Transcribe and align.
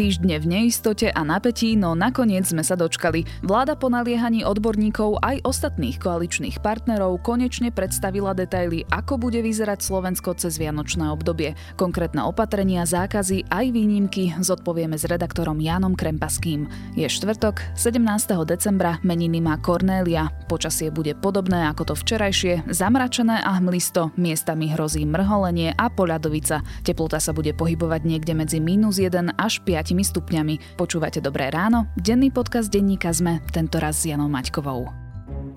Týždne 0.00 0.40
v 0.40 0.48
neistote 0.48 1.12
a 1.12 1.20
napätí, 1.28 1.76
no 1.76 1.92
nakoniec 1.92 2.48
sme 2.48 2.64
sa 2.64 2.72
dočkali. 2.72 3.44
Vláda 3.44 3.76
po 3.76 3.92
naliehaní 3.92 4.48
odborníkov 4.48 5.20
aj 5.20 5.44
ostatných 5.44 6.00
koaličných 6.00 6.64
partnerov 6.64 7.20
konečne 7.20 7.68
predstavila 7.68 8.32
detaily, 8.32 8.88
ako 8.88 9.20
bude 9.20 9.44
vyzerať 9.44 9.84
Slovensko 9.84 10.40
cez 10.40 10.56
vianočné 10.56 11.04
obdobie. 11.12 11.52
Konkrétne 11.76 12.24
opatrenia, 12.24 12.88
zákazy 12.88 13.52
aj 13.52 13.66
výnimky 13.76 14.32
zodpovieme 14.40 14.96
s 14.96 15.04
redaktorom 15.04 15.60
Jánom 15.60 15.92
Krempaským. 15.92 16.64
Je 16.96 17.04
štvrtok, 17.04 17.60
17. 17.76 18.00
decembra, 18.48 18.96
meniny 19.04 19.44
má 19.44 19.60
Kornélia. 19.60 20.32
Počasie 20.48 20.88
bude 20.88 21.12
podobné 21.12 21.68
ako 21.68 21.92
to 21.92 21.94
včerajšie, 22.00 22.72
zamračené 22.72 23.44
a 23.44 23.60
hmlisto, 23.60 24.16
miestami 24.16 24.72
hrozí 24.72 25.04
mrholenie 25.04 25.76
a 25.76 25.92
poľadovica. 25.92 26.64
Teplota 26.88 27.20
sa 27.20 27.36
bude 27.36 27.52
pohybovať 27.52 28.00
niekde 28.08 28.32
medzi 28.32 28.64
minus 28.64 28.96
1 28.96 29.36
až 29.36 29.60
5 29.60 29.89
stupňami. 29.98 30.78
Počúvate 30.78 31.18
Dobré 31.18 31.50
ráno? 31.50 31.90
Denný 31.98 32.30
podcast 32.30 32.70
denníka 32.70 33.10
sme, 33.10 33.42
tento 33.50 33.82
raz 33.82 33.98
s 33.98 34.14
Janou 34.14 34.30
Maťkovou. 34.30 34.86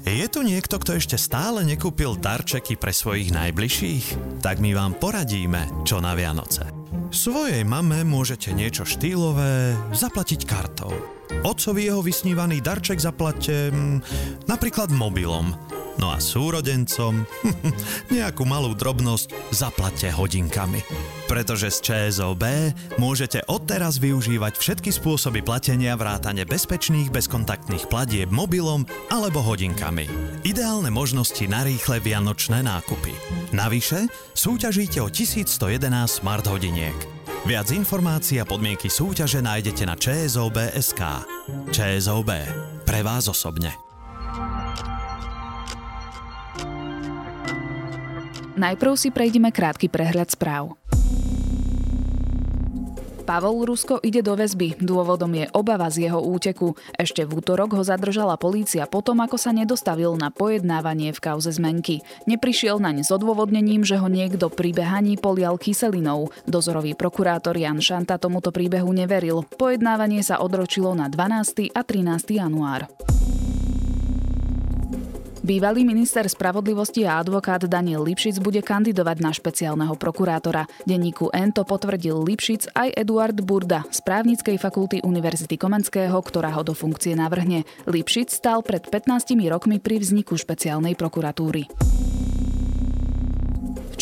Je 0.04 0.28
tu 0.28 0.44
niekto, 0.44 0.82
kto 0.82 1.00
ešte 1.00 1.16
stále 1.16 1.64
nekúpil 1.64 2.20
darčeky 2.20 2.76
pre 2.76 2.92
svojich 2.92 3.32
najbližších? 3.32 4.06
Tak 4.42 4.60
my 4.60 4.76
vám 4.76 5.00
poradíme, 5.00 5.86
čo 5.88 6.04
na 6.04 6.12
Vianoce. 6.18 6.68
Svojej 7.14 7.62
mame 7.62 8.02
môžete 8.02 8.52
niečo 8.58 8.84
štýlové 8.84 9.78
zaplatiť 9.94 10.50
kartou. 10.50 10.92
Otcovi 11.46 11.86
jeho 11.86 12.02
vysnívaný 12.02 12.60
darček 12.60 12.98
zaplate 12.98 13.70
hm, 13.70 14.02
napríklad 14.50 14.90
mobilom. 14.90 15.54
No 16.02 16.10
a 16.10 16.18
súrodencom 16.18 17.26
nejakú 18.16 18.44
malú 18.44 18.74
drobnosť 18.74 19.54
zaplate 19.54 20.10
hodinkami. 20.10 20.82
Pretože 21.30 21.70
z 21.74 21.78
ČSOB 21.82 22.44
môžete 22.98 23.46
odteraz 23.50 24.02
využívať 24.02 24.58
všetky 24.58 24.90
spôsoby 24.90 25.46
platenia 25.46 25.94
vrátane 25.98 26.44
bezpečných 26.46 27.14
bezkontaktných 27.14 27.88
platieb 27.90 28.30
mobilom 28.34 28.86
alebo 29.14 29.42
hodinkami. 29.42 30.10
Ideálne 30.44 30.90
možnosti 30.90 31.46
na 31.46 31.66
rýchle 31.66 32.02
vianočné 32.02 32.66
nákupy. 32.66 33.14
Navyše 33.54 34.10
súťažíte 34.34 35.00
o 35.00 35.08
1111 35.10 35.86
smart 36.10 36.46
hodiniek. 36.50 36.96
Viac 37.44 37.76
informácií 37.76 38.40
a 38.40 38.48
podmienky 38.48 38.88
súťaže 38.88 39.44
nájdete 39.44 39.84
na 39.84 40.00
ČSOB.sk. 40.00 41.02
ČSOB. 41.76 42.30
Pre 42.88 43.00
vás 43.04 43.28
osobne. 43.28 43.76
Najprv 48.54 48.94
si 48.94 49.10
prejdeme 49.10 49.50
krátky 49.50 49.90
prehľad 49.90 50.30
správ. 50.30 50.78
Pavol 53.24 53.64
Rusko 53.64 54.04
ide 54.04 54.20
do 54.20 54.36
väzby. 54.36 54.84
Dôvodom 54.84 55.32
je 55.32 55.48
obava 55.56 55.88
z 55.88 56.06
jeho 56.06 56.20
úteku. 56.20 56.76
Ešte 57.00 57.24
v 57.24 57.40
útorok 57.40 57.80
ho 57.80 57.84
zadržala 57.84 58.36
polícia 58.36 58.84
potom, 58.84 59.24
ako 59.24 59.40
sa 59.40 59.56
nedostavil 59.56 60.14
na 60.20 60.28
pojednávanie 60.28 61.16
v 61.16 61.24
kauze 61.24 61.56
zmenky. 61.56 62.04
Neprišiel 62.28 62.84
naň 62.84 63.08
s 63.08 63.10
odôvodnením, 63.16 63.88
že 63.88 63.96
ho 63.96 64.12
niekto 64.12 64.52
pri 64.52 64.76
behaní 64.76 65.16
polial 65.16 65.56
kyselinou. 65.56 66.36
Dozorový 66.44 67.00
prokurátor 67.00 67.56
Jan 67.56 67.80
Šanta 67.80 68.20
tomuto 68.20 68.52
príbehu 68.52 68.92
neveril. 68.92 69.48
Pojednávanie 69.56 70.20
sa 70.20 70.44
odročilo 70.44 70.92
na 70.92 71.08
12. 71.08 71.72
a 71.72 71.82
13. 71.82 72.44
január. 72.44 72.92
Bývalý 75.44 75.84
minister 75.84 76.24
spravodlivosti 76.24 77.04
a 77.04 77.20
advokát 77.20 77.68
Daniel 77.68 78.00
Lipšic 78.08 78.40
bude 78.40 78.64
kandidovať 78.64 79.18
na 79.20 79.36
špeciálneho 79.36 79.92
prokurátora. 80.00 80.64
Denníku 80.88 81.36
N 81.36 81.52
to 81.52 81.68
potvrdil 81.68 82.16
Lipšic 82.24 82.72
aj 82.72 82.96
Eduard 82.96 83.36
Burda 83.44 83.84
z 83.92 84.00
právnickej 84.08 84.56
fakulty 84.56 85.04
Univerzity 85.04 85.60
Komenského, 85.60 86.16
ktorá 86.16 86.56
ho 86.56 86.64
do 86.64 86.72
funkcie 86.72 87.12
navrhne. 87.20 87.68
Lipšic 87.84 88.32
stal 88.32 88.64
pred 88.64 88.88
15 88.88 89.36
rokmi 89.52 89.84
pri 89.84 90.00
vzniku 90.00 90.40
špeciálnej 90.40 90.96
prokuratúry. 90.96 91.68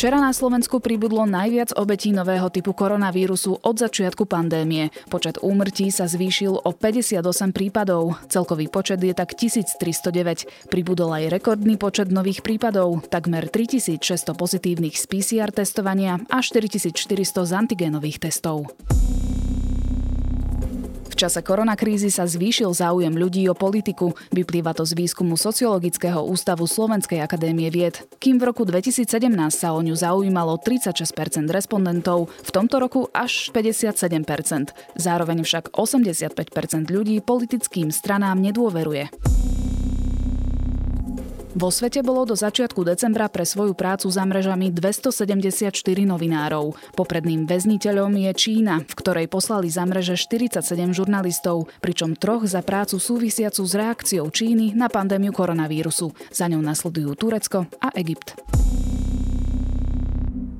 Včera 0.01 0.17
na 0.17 0.33
Slovensku 0.33 0.81
pribudlo 0.81 1.29
najviac 1.29 1.77
obetí 1.77 2.09
nového 2.09 2.49
typu 2.49 2.73
koronavírusu 2.73 3.61
od 3.61 3.75
začiatku 3.77 4.25
pandémie. 4.25 4.89
Počet 5.13 5.37
úmrtí 5.45 5.93
sa 5.93 6.09
zvýšil 6.09 6.57
o 6.57 6.73
58 6.73 7.21
prípadov. 7.53 8.17
Celkový 8.25 8.65
počet 8.65 8.97
je 8.97 9.13
tak 9.13 9.37
1309. 9.37 10.73
Pribudol 10.73 11.21
aj 11.21 11.37
rekordný 11.37 11.77
počet 11.77 12.09
nových 12.09 12.41
prípadov, 12.41 13.05
takmer 13.13 13.45
3600 13.45 14.01
pozitívnych 14.33 14.97
z 14.97 15.05
PCR 15.05 15.53
testovania 15.53 16.17
a 16.33 16.41
4400 16.41 16.97
z 17.45 17.51
antigénových 17.53 18.25
testov 18.25 18.73
čase 21.17 21.39
koronakrízy 21.41 22.13
sa 22.13 22.29
zvýšil 22.29 22.71
záujem 22.71 23.11
ľudí 23.15 23.47
o 23.49 23.55
politiku. 23.57 24.13
Vyplýva 24.29 24.77
to 24.77 24.85
z 24.85 24.93
výskumu 24.93 25.39
Sociologického 25.39 26.21
ústavu 26.23 26.69
Slovenskej 26.69 27.19
akadémie 27.19 27.67
vied. 27.73 28.05
Kým 28.21 28.37
v 28.37 28.53
roku 28.53 28.63
2017 28.67 29.07
sa 29.49 29.73
o 29.73 29.79
ňu 29.81 29.97
zaujímalo 29.97 30.61
36% 30.61 31.49
respondentov, 31.49 32.29
v 32.45 32.49
tomto 32.53 32.77
roku 32.77 33.09
až 33.11 33.49
57%. 33.49 34.71
Zároveň 34.95 35.41
však 35.41 35.73
85% 35.73 36.91
ľudí 36.93 37.17
politickým 37.19 37.89
stranám 37.89 38.37
nedôveruje. 38.37 39.09
Vo 41.51 41.67
svete 41.67 41.99
bolo 41.99 42.23
do 42.23 42.31
začiatku 42.31 42.87
decembra 42.87 43.27
pre 43.27 43.43
svoju 43.43 43.75
prácu 43.75 44.07
za 44.07 44.23
mrežami 44.23 44.71
274 44.71 45.75
novinárov. 46.07 46.79
Popredným 46.95 47.43
väzniteľom 47.43 48.15
je 48.23 48.31
Čína, 48.31 48.87
v 48.87 48.93
ktorej 48.95 49.27
poslali 49.27 49.67
za 49.67 49.83
mreže 49.83 50.15
47 50.15 50.63
žurnalistov, 50.95 51.67
pričom 51.83 52.15
troch 52.15 52.47
za 52.47 52.63
prácu 52.63 53.03
súvisiacu 53.03 53.67
s 53.67 53.73
reakciou 53.75 54.31
Číny 54.31 54.71
na 54.79 54.87
pandémiu 54.87 55.35
koronavírusu. 55.35 56.15
Za 56.31 56.47
ňou 56.47 56.63
nasledujú 56.63 57.19
Turecko 57.19 57.67
a 57.83 57.91
Egypt. 57.99 58.39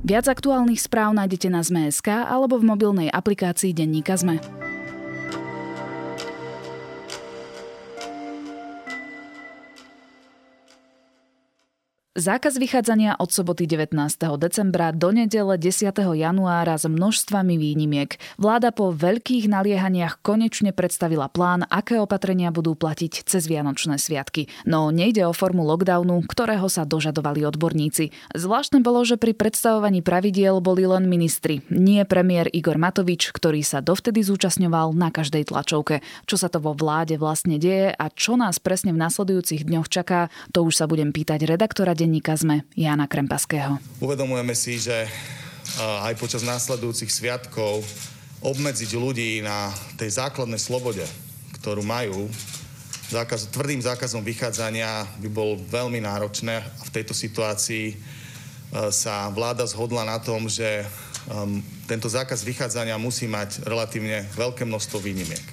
Viac 0.04 0.28
aktuálnych 0.28 0.82
správ 0.82 1.16
nájdete 1.16 1.48
na 1.48 1.64
ZME.sk 1.64 2.12
alebo 2.12 2.60
v 2.60 2.68
mobilnej 2.68 3.08
aplikácii 3.08 3.72
Denníka 3.72 4.20
ZME. 4.20 4.61
Zákaz 12.12 12.60
vychádzania 12.60 13.24
od 13.24 13.32
soboty 13.32 13.64
19. 13.64 13.96
decembra 14.36 14.92
do 14.92 15.16
nedele 15.16 15.56
10. 15.56 15.96
januára 15.96 16.76
s 16.76 16.84
množstvami 16.84 17.56
výnimiek. 17.56 18.20
Vláda 18.36 18.76
po 18.76 18.92
veľkých 18.92 19.48
naliehaniach 19.48 20.20
konečne 20.20 20.76
predstavila 20.76 21.32
plán, 21.32 21.64
aké 21.72 22.04
opatrenia 22.04 22.52
budú 22.52 22.76
platiť 22.76 23.24
cez 23.24 23.48
Vianočné 23.48 23.96
sviatky. 23.96 24.52
No 24.68 24.92
nejde 24.92 25.24
o 25.24 25.32
formu 25.32 25.64
lockdownu, 25.64 26.28
ktorého 26.28 26.68
sa 26.68 26.84
dožadovali 26.84 27.48
odborníci. 27.48 28.12
Zvláštne 28.36 28.84
bolo, 28.84 29.08
že 29.08 29.16
pri 29.16 29.32
predstavovaní 29.32 30.04
pravidiel 30.04 30.60
boli 30.60 30.84
len 30.84 31.08
ministri, 31.08 31.64
nie 31.72 32.04
premiér 32.04 32.52
Igor 32.52 32.76
Matovič, 32.76 33.32
ktorý 33.32 33.64
sa 33.64 33.80
dovtedy 33.80 34.20
zúčastňoval 34.20 34.92
na 35.00 35.16
každej 35.16 35.48
tlačovke. 35.48 36.04
Čo 36.28 36.36
sa 36.36 36.52
to 36.52 36.60
vo 36.60 36.76
vláde 36.76 37.16
vlastne 37.16 37.56
deje 37.56 37.96
a 37.96 38.06
čo 38.12 38.36
nás 38.36 38.60
presne 38.60 38.92
v 38.92 39.00
nasledujúcich 39.00 39.64
dňoch 39.64 39.88
čaká, 39.88 40.28
to 40.52 40.68
už 40.68 40.76
sa 40.76 40.92
budem 40.92 41.16
pýtať 41.16 41.48
redaktora 41.48 42.01
denníka 42.02 42.34
ZME 42.34 42.66
Jana 42.74 43.06
Krempaského. 43.06 43.78
Uvedomujeme 44.02 44.58
si, 44.58 44.82
že 44.82 45.06
aj 45.78 46.18
počas 46.18 46.42
následujúcich 46.42 47.14
sviatkov 47.14 47.86
obmedziť 48.42 48.98
ľudí 48.98 49.46
na 49.46 49.70
tej 50.02 50.18
základnej 50.18 50.58
slobode, 50.58 51.06
ktorú 51.62 51.86
majú, 51.86 52.26
zákaz, 53.14 53.54
tvrdým 53.54 53.86
zákazom 53.86 54.26
vychádzania 54.26 55.06
by 55.22 55.30
bol 55.30 55.62
veľmi 55.70 56.02
náročné 56.02 56.66
a 56.66 56.82
v 56.82 56.90
tejto 56.90 57.14
situácii 57.14 57.94
sa 58.90 59.30
vláda 59.30 59.68
zhodla 59.70 60.02
na 60.02 60.18
tom, 60.18 60.48
že 60.48 60.88
um, 61.28 61.60
tento 61.86 62.08
zákaz 62.08 62.42
vychádzania 62.42 62.96
musí 62.96 63.28
mať 63.28 63.68
relatívne 63.68 64.26
veľké 64.34 64.64
množstvo 64.64 64.98
výnimiek. 65.04 65.44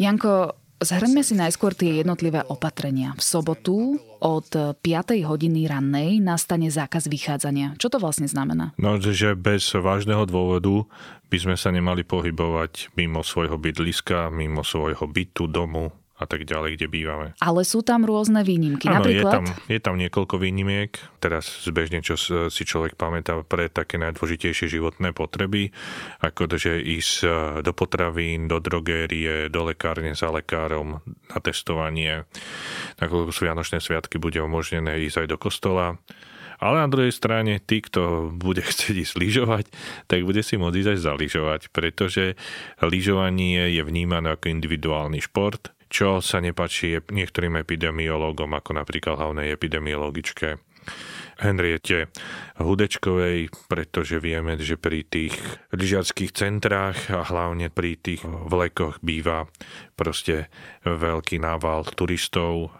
Janko, 0.00 0.56
Zhrňme 0.86 1.26
si 1.26 1.34
najskôr 1.34 1.74
tie 1.74 1.98
jednotlivé 1.98 2.46
opatrenia. 2.46 3.10
V 3.18 3.22
sobotu 3.26 3.98
od 4.22 4.46
5. 4.54 4.78
hodiny 5.26 5.66
rannej 5.66 6.22
nastane 6.22 6.70
zákaz 6.70 7.10
vychádzania. 7.10 7.74
Čo 7.74 7.90
to 7.90 7.98
vlastne 7.98 8.30
znamená? 8.30 8.70
No, 8.78 8.94
že 9.02 9.34
bez 9.34 9.66
vážneho 9.74 10.22
dôvodu 10.30 10.86
by 11.26 11.38
sme 11.42 11.56
sa 11.58 11.74
nemali 11.74 12.06
pohybovať 12.06 12.94
mimo 12.94 13.26
svojho 13.26 13.58
bydliska, 13.58 14.30
mimo 14.30 14.62
svojho 14.62 15.10
bytu, 15.10 15.50
domu, 15.50 15.90
a 16.16 16.24
tak 16.24 16.48
ďalej, 16.48 16.80
kde 16.80 16.86
bývame. 16.88 17.26
Ale 17.44 17.60
sú 17.60 17.84
tam 17.84 18.08
rôzne 18.08 18.40
výnimky. 18.40 18.88
Áno, 18.88 19.04
Napríklad... 19.04 19.20
je 19.20 19.36
tam, 19.36 19.44
je 19.68 19.80
tam 19.84 19.96
niekoľko 20.00 20.40
výnimiek. 20.40 20.96
Teraz 21.20 21.68
zbežne, 21.68 22.00
čo 22.00 22.16
si 22.48 22.62
človek 22.64 22.96
pamätá 22.96 23.36
pre 23.44 23.68
také 23.68 24.00
najdôležitejšie 24.00 24.72
životné 24.80 25.12
potreby, 25.12 25.76
ako 26.24 26.56
že 26.56 26.80
ísť 26.80 27.14
e, 27.20 27.28
do 27.60 27.72
potravín, 27.76 28.48
do 28.48 28.64
drogérie, 28.64 29.52
do 29.52 29.68
lekárne 29.68 30.16
za 30.16 30.32
lekárom 30.32 31.04
na 31.04 31.38
testovanie. 31.44 32.24
Nakoľko 32.96 33.30
sú 33.36 33.44
Vianočné 33.44 33.84
sviatky, 33.84 34.16
bude 34.16 34.40
umožnené 34.40 34.96
ísť 35.04 35.26
aj 35.26 35.28
do 35.28 35.36
kostola 35.36 36.00
Ale 36.56 36.80
na 36.80 36.88
druhej 36.88 37.12
strane, 37.12 37.60
tí, 37.60 37.84
kto 37.84 38.32
bude 38.32 38.64
chcieť 38.72 38.96
ísť 39.04 39.14
lyžovať, 39.20 39.64
tak 40.08 40.24
bude 40.24 40.40
si 40.40 40.56
môcť 40.56 40.76
ísť 40.80 40.90
aj 40.96 41.00
zaližovať, 41.04 41.60
pretože 41.76 42.40
lyžovanie 42.80 43.76
je 43.76 43.82
vnímané 43.84 44.32
ako 44.32 44.48
individuálny 44.48 45.20
šport, 45.20 45.75
čo 45.86 46.18
sa 46.18 46.42
nepačí 46.42 46.98
niektorým 46.98 47.58
epidemiológom, 47.60 48.52
ako 48.56 48.70
napríklad 48.76 49.18
hlavnej 49.18 49.54
epidemiologičke 49.54 50.58
Henriete 51.36 52.08
Hudečkovej, 52.56 53.52
pretože 53.68 54.16
vieme, 54.16 54.56
že 54.56 54.80
pri 54.80 55.04
tých 55.04 55.36
lyžiarských 55.68 56.32
centrách 56.32 57.12
a 57.12 57.20
hlavne 57.28 57.68
pri 57.68 58.00
tých 58.00 58.24
vlekoch 58.24 59.04
býva 59.04 59.44
proste 59.96 60.52
veľký 60.84 61.40
nával 61.40 61.88
turistov, 61.96 62.70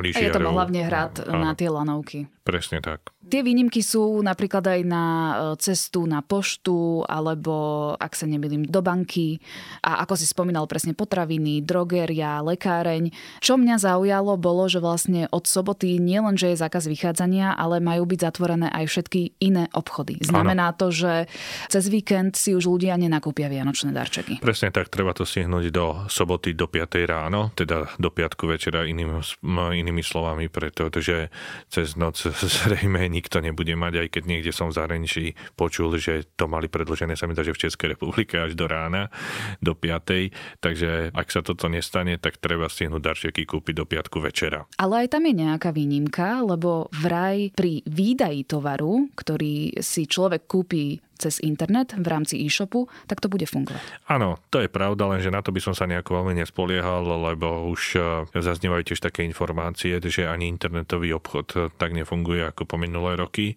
lyžiarov. 0.00 0.24
A 0.24 0.26
je 0.26 0.32
to 0.32 0.56
hlavne 0.56 0.80
hrad 0.88 1.14
na 1.28 1.52
tie 1.52 1.68
lanovky. 1.68 2.26
Presne 2.42 2.82
tak. 2.82 3.14
Tie 3.22 3.38
výnimky 3.38 3.86
sú 3.86 4.18
napríklad 4.18 4.66
aj 4.66 4.80
na 4.82 5.04
e, 5.06 5.34
cestu 5.62 6.10
na 6.10 6.26
poštu, 6.26 7.06
alebo, 7.06 7.54
ak 7.94 8.18
sa 8.18 8.26
nemýlim, 8.26 8.66
do 8.66 8.82
banky. 8.82 9.38
A 9.86 10.02
ako 10.02 10.18
si 10.18 10.26
spomínal 10.26 10.66
presne, 10.66 10.90
potraviny, 10.90 11.62
drogeria, 11.62 12.42
lekáreň. 12.42 13.14
Čo 13.38 13.62
mňa 13.62 13.78
zaujalo, 13.78 14.34
bolo, 14.42 14.66
že 14.66 14.82
vlastne 14.82 15.30
od 15.30 15.46
soboty 15.46 16.02
nielen, 16.02 16.34
že 16.34 16.50
je 16.50 16.66
zákaz 16.66 16.90
vychádzania, 16.90 17.54
ale 17.54 17.78
majú 17.78 18.10
byť 18.10 18.18
zatvorené 18.26 18.74
aj 18.74 18.90
všetky 18.90 19.38
iné 19.38 19.70
obchody. 19.70 20.18
Znamená 20.18 20.74
ano. 20.74 20.78
to, 20.82 20.86
že 20.90 21.30
cez 21.70 21.86
víkend 21.86 22.34
si 22.34 22.58
už 22.58 22.66
ľudia 22.66 22.98
nenakúpia 22.98 23.46
vianočné 23.46 23.94
darčeky. 23.94 24.42
Presne 24.42 24.74
tak, 24.74 24.90
treba 24.90 25.14
to 25.14 25.22
stihnúť 25.22 25.70
do 25.70 26.10
soboty 26.10 26.58
do 26.58 26.61
5 26.66 27.02
ráno, 27.06 27.50
teda 27.54 27.96
do 27.98 28.10
piatku 28.10 28.50
večera 28.50 28.84
inými, 28.86 29.22
inými 29.52 30.02
slovami, 30.02 30.48
pretože 30.48 31.30
cez 31.68 31.94
noc 31.94 32.18
zrejme 32.62 33.06
nikto 33.08 33.38
nebude 33.38 33.74
mať, 33.76 34.06
aj 34.06 34.08
keď 34.18 34.22
niekde 34.26 34.52
som 34.54 34.70
v 34.70 34.76
zahraničí 34.78 35.24
počul, 35.54 35.94
že 35.98 36.26
to 36.36 36.46
mali 36.50 36.66
predložené 36.66 37.14
sa 37.14 37.28
mi 37.28 37.34
že 37.42 37.54
v 37.54 37.62
Českej 37.68 37.98
republike 37.98 38.38
až 38.38 38.54
do 38.54 38.70
rána, 38.70 39.10
do 39.58 39.74
5. 39.74 40.62
Takže 40.62 41.10
ak 41.10 41.28
sa 41.28 41.42
toto 41.42 41.66
nestane, 41.66 42.16
tak 42.22 42.38
treba 42.38 42.70
stihnúť 42.70 43.02
darčeky 43.02 43.42
kúpiť 43.42 43.74
do 43.82 43.84
piatku 43.84 44.22
večera. 44.22 44.62
Ale 44.78 45.06
aj 45.06 45.18
tam 45.18 45.26
je 45.26 45.34
nejaká 45.34 45.74
výnimka, 45.74 46.46
lebo 46.46 46.86
vraj 47.02 47.50
pri 47.52 47.82
výdaji 47.82 48.46
tovaru, 48.46 49.10
ktorý 49.18 49.82
si 49.82 50.06
človek 50.06 50.46
kúpi 50.46 51.02
cez 51.18 51.38
internet 51.42 51.94
v 51.94 52.06
rámci 52.06 52.40
e-shopu, 52.40 52.90
tak 53.06 53.22
to 53.22 53.30
bude 53.30 53.46
fungovať. 53.46 53.82
Áno, 54.10 54.40
to 54.50 54.58
je 54.60 54.68
pravda, 54.68 55.06
lenže 55.06 55.30
na 55.30 55.44
to 55.44 55.54
by 55.54 55.60
som 55.62 55.74
sa 55.76 55.86
nejako 55.86 56.22
veľmi 56.22 56.34
nespoliehal, 56.42 57.04
lebo 57.04 57.70
už 57.70 57.82
e, 57.94 58.00
zaznievajú 58.34 58.92
tiež 58.92 59.00
také 59.00 59.22
informácie, 59.22 60.00
že 60.02 60.26
ani 60.26 60.50
internetový 60.50 61.14
obchod 61.14 61.46
e, 61.54 61.58
tak 61.78 61.94
nefunguje 61.94 62.48
ako 62.48 62.66
po 62.66 62.76
minulé 62.80 63.14
roky, 63.14 63.54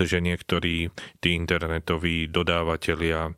že 0.00 0.18
niektorí 0.18 0.90
tí 1.22 1.28
internetoví 1.36 2.26
dodávateľia 2.28 3.32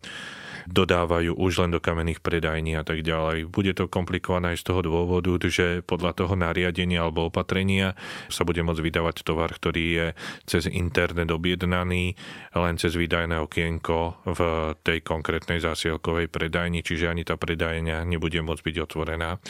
dodávajú 0.69 1.33
už 1.35 1.65
len 1.65 1.71
do 1.73 1.81
kamenných 1.81 2.21
predajní 2.21 2.77
a 2.77 2.85
tak 2.85 3.01
ďalej. 3.01 3.49
Bude 3.49 3.73
to 3.73 3.89
komplikované 3.89 4.55
aj 4.55 4.61
z 4.61 4.67
toho 4.69 4.81
dôvodu, 4.85 5.33
že 5.49 5.81
podľa 5.81 6.13
toho 6.13 6.37
nariadenia 6.37 7.01
alebo 7.01 7.33
opatrenia 7.33 7.97
sa 8.29 8.45
bude 8.45 8.61
môcť 8.61 8.85
vydávať 8.85 9.25
tovar, 9.25 9.49
ktorý 9.49 9.85
je 9.89 10.07
cez 10.45 10.69
internet 10.69 11.33
objednaný 11.33 12.15
len 12.53 12.75
cez 12.77 12.93
výdajné 12.95 13.41
okienko 13.41 14.29
v 14.29 14.41
tej 14.85 15.01
konkrétnej 15.01 15.65
zásielkovej 15.65 16.29
predajni, 16.29 16.85
čiže 16.85 17.09
ani 17.09 17.25
tá 17.25 17.41
predajňa 17.41 18.05
nebude 18.05 18.39
môcť 18.45 18.63
byť 18.63 18.77
otvorená 18.85 19.41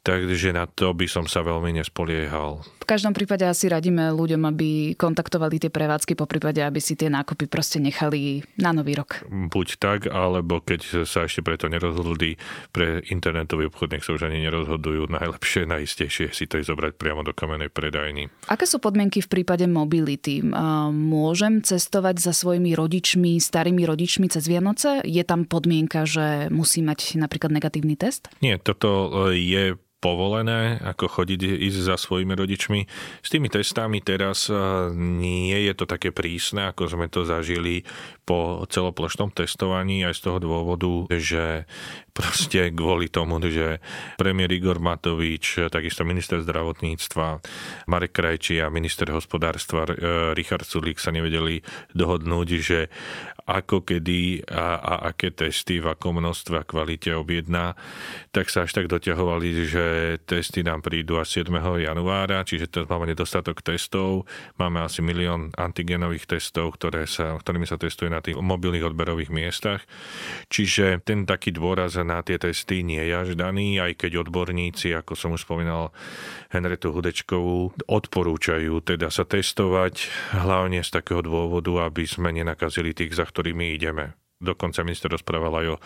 takže 0.00 0.56
na 0.56 0.64
to 0.64 0.96
by 0.96 1.04
som 1.04 1.28
sa 1.28 1.44
veľmi 1.44 1.76
nespoliehal. 1.76 2.64
V 2.80 2.86
každom 2.88 3.14
prípade 3.14 3.44
asi 3.44 3.68
radíme 3.68 4.10
ľuďom, 4.10 4.42
aby 4.48 4.68
kontaktovali 4.96 5.60
tie 5.60 5.70
prevádzky, 5.70 6.16
po 6.16 6.26
prípade, 6.26 6.58
aby 6.64 6.80
si 6.80 6.96
tie 6.96 7.12
nákupy 7.12 7.46
proste 7.46 7.78
nechali 7.78 8.42
na 8.58 8.74
nový 8.74 8.98
rok. 8.98 9.22
Buď 9.28 9.68
tak, 9.78 10.00
alebo 10.40 10.64
keď 10.64 11.04
sa 11.04 11.28
ešte 11.28 11.44
preto 11.44 11.68
nerozhodli 11.68 12.40
pre 12.72 13.04
internetový 13.12 13.68
obchod, 13.68 13.92
nech 13.92 14.04
sa 14.04 14.16
už 14.16 14.32
ani 14.32 14.40
nerozhodujú, 14.48 15.12
najlepšie, 15.12 15.68
najistejšie 15.68 16.32
si 16.32 16.48
to 16.48 16.56
ísť 16.56 16.72
zobrať 16.72 16.92
priamo 16.96 17.20
do 17.20 17.36
kamenej 17.36 17.68
predajny. 17.68 18.32
Aké 18.48 18.64
sú 18.64 18.80
podmienky 18.80 19.20
v 19.20 19.28
prípade 19.28 19.68
mobility? 19.68 20.40
Môžem 20.90 21.60
cestovať 21.60 22.18
za 22.24 22.32
svojimi 22.32 22.72
rodičmi, 22.72 23.36
starými 23.36 23.84
rodičmi 23.84 24.32
cez 24.32 24.48
Vianoce? 24.48 25.04
Je 25.04 25.20
tam 25.22 25.44
podmienka, 25.44 26.08
že 26.08 26.48
musí 26.48 26.80
mať 26.80 27.20
napríklad 27.20 27.52
negatívny 27.52 28.00
test? 28.00 28.32
Nie, 28.40 28.56
toto 28.56 29.12
je 29.30 29.76
povolené, 30.00 30.80
ako 30.80 31.20
chodiť 31.20 31.60
ísť 31.60 31.80
za 31.92 31.96
svojimi 32.00 32.32
rodičmi. 32.32 32.80
S 33.20 33.28
tými 33.28 33.52
testami 33.52 34.00
teraz 34.00 34.48
eh, 34.48 34.56
nie 34.96 35.54
je 35.68 35.72
to 35.76 35.84
také 35.84 36.10
prísne, 36.10 36.72
ako 36.72 36.88
sme 36.88 37.06
to 37.12 37.28
zažili 37.28 37.84
po 38.24 38.64
celoplošnom 38.64 39.30
testovaní 39.30 40.02
aj 40.08 40.16
z 40.16 40.20
toho 40.24 40.38
dôvodu, 40.40 41.06
že 41.20 41.68
proste 42.16 42.72
kvôli 42.72 43.12
tomu, 43.12 43.38
že 43.44 43.78
premiér 44.16 44.50
Igor 44.56 44.80
Matovič, 44.80 45.68
takisto 45.68 46.02
minister 46.02 46.40
zdravotníctva 46.40 47.40
Marek 47.86 48.12
Krajči 48.16 48.58
a 48.64 48.72
minister 48.72 49.12
hospodárstva 49.12 49.84
eh, 49.84 49.94
Richard 50.32 50.64
Sulík 50.64 50.96
sa 50.96 51.12
nevedeli 51.12 51.60
dohodnúť, 51.92 52.48
že 52.56 52.88
ako 53.58 53.82
kedy 53.82 54.46
a, 54.46 54.78
a 54.78 54.94
aké 55.10 55.34
testy 55.34 55.82
v 55.82 55.90
akom 55.90 56.22
množstve 56.22 56.54
a 56.60 56.68
kvalite 56.68 57.10
objedná, 57.16 57.74
tak 58.30 58.46
sa 58.46 58.68
až 58.68 58.78
tak 58.78 58.86
doťahovali, 58.86 59.48
že 59.66 59.86
testy 60.22 60.62
nám 60.62 60.84
prídu 60.86 61.18
až 61.18 61.42
7. 61.42 61.50
januára, 61.58 62.46
čiže 62.46 62.70
to 62.70 62.78
máme 62.86 63.10
nedostatok 63.10 63.64
testov. 63.64 64.30
Máme 64.60 64.84
asi 64.84 65.02
milión 65.02 65.50
antigenových 65.58 66.38
testov, 66.38 66.78
ktoré 66.78 67.10
sa, 67.10 67.34
ktorými 67.40 67.66
sa 67.66 67.80
testuje 67.80 68.12
na 68.12 68.22
tých 68.22 68.38
mobilných 68.38 68.86
odberových 68.86 69.34
miestach. 69.34 69.82
Čiže 70.52 71.02
ten 71.02 71.26
taký 71.26 71.50
dôraz 71.50 71.98
na 71.98 72.22
tie 72.22 72.38
testy 72.38 72.86
nie 72.86 73.02
je 73.02 73.14
až 73.14 73.30
daný, 73.34 73.82
aj 73.82 73.98
keď 74.06 74.22
odborníci, 74.26 74.94
ako 74.94 75.18
som 75.18 75.34
už 75.34 75.42
spomínal 75.42 75.90
Henretu 76.50 76.90
Hudečkovú, 76.94 77.74
odporúčajú 77.86 78.82
teda 78.82 79.10
sa 79.10 79.22
testovať 79.26 80.06
hlavne 80.34 80.82
z 80.82 80.90
takého 80.90 81.22
dôvodu, 81.22 81.86
aby 81.86 82.06
sme 82.06 82.34
nenakazili 82.34 82.94
tých, 82.94 83.14
za 83.14 83.24
ktorými 83.40 83.72
ideme. 83.72 84.20
Dokonca 84.40 84.80
minister 84.88 85.12
rozprával 85.12 85.52
aj 85.52 85.66
o 85.68 85.76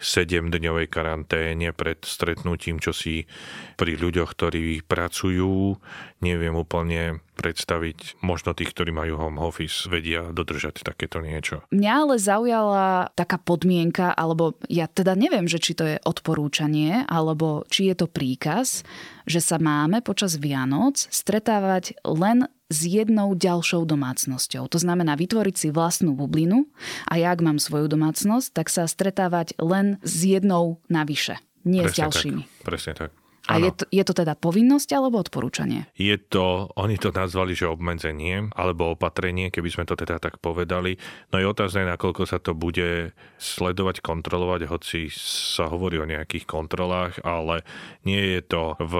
7-dňovej 0.00 0.88
karanténe 0.88 1.76
pred 1.76 2.00
stretnutím, 2.00 2.80
čo 2.80 2.96
si 2.96 3.28
pri 3.76 4.00
ľuďoch, 4.00 4.32
ktorí 4.32 4.80
pracujú, 4.80 5.76
neviem 6.24 6.56
úplne 6.56 7.20
predstaviť. 7.36 8.24
Možno 8.24 8.56
tých, 8.56 8.72
ktorí 8.72 8.96
majú 8.96 9.20
home 9.20 9.36
office, 9.36 9.84
vedia 9.92 10.32
dodržať 10.32 10.88
takéto 10.88 11.20
niečo. 11.20 11.68
Mňa 11.68 11.92
ale 11.92 12.16
zaujala 12.16 13.12
taká 13.12 13.36
podmienka, 13.36 14.16
alebo 14.16 14.56
ja 14.72 14.88
teda 14.88 15.12
neviem, 15.12 15.44
že 15.44 15.60
či 15.60 15.76
to 15.76 15.84
je 15.84 16.00
odporúčanie, 16.00 17.04
alebo 17.04 17.68
či 17.68 17.92
je 17.92 17.96
to 18.00 18.08
príkaz, 18.08 18.88
že 19.28 19.44
sa 19.44 19.60
máme 19.60 20.00
počas 20.00 20.40
Vianoc 20.40 20.96
stretávať 20.96 22.00
len 22.08 22.48
s 22.68 22.84
jednou 22.84 23.32
ďalšou 23.32 23.88
domácnosťou. 23.88 24.68
To 24.68 24.78
znamená 24.78 25.16
vytvoriť 25.16 25.54
si 25.56 25.68
vlastnú 25.72 26.12
bublinu 26.12 26.68
a 27.08 27.16
ja, 27.16 27.32
ak 27.32 27.40
mám 27.40 27.56
svoju 27.56 27.88
domácnosť, 27.88 28.52
tak 28.52 28.68
sa 28.68 28.84
stretávať 28.84 29.56
len 29.56 29.96
s 30.04 30.28
jednou 30.28 30.80
navyše, 30.92 31.40
nie 31.64 31.84
presne 31.84 31.92
s 31.92 31.98
ďalšími. 32.00 32.42
Tak, 32.44 32.64
presne 32.64 32.92
tak. 32.94 33.10
A 33.48 33.56
je 33.56 33.72
to, 33.72 33.88
je 33.88 34.04
to 34.04 34.12
teda 34.12 34.36
povinnosť 34.36 34.92
alebo 34.92 35.16
odporúčanie? 35.24 35.88
Je 35.96 36.20
to, 36.20 36.68
oni 36.76 37.00
to 37.00 37.08
nazvali, 37.16 37.56
že 37.56 37.64
obmedzenie 37.64 38.52
alebo 38.52 38.92
opatrenie, 38.92 39.48
keby 39.48 39.72
sme 39.72 39.88
to 39.88 39.96
teda 39.96 40.20
tak 40.20 40.36
povedali. 40.36 41.00
No 41.32 41.40
je 41.40 41.48
otázne, 41.48 41.88
nakoľko 41.88 42.28
sa 42.28 42.36
to 42.44 42.52
bude 42.52 43.16
sledovať, 43.40 44.04
kontrolovať, 44.04 44.68
hoci 44.68 45.08
sa 45.16 45.72
hovorí 45.72 45.96
o 45.96 46.04
nejakých 46.04 46.44
kontrolách, 46.44 47.24
ale 47.24 47.64
nie 48.04 48.20
je 48.36 48.40
to 48.44 48.76
v 48.84 48.94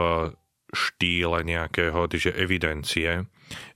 štýle 0.68 1.44
nejakého, 1.48 2.08
že 2.12 2.34
evidencie, 2.36 3.24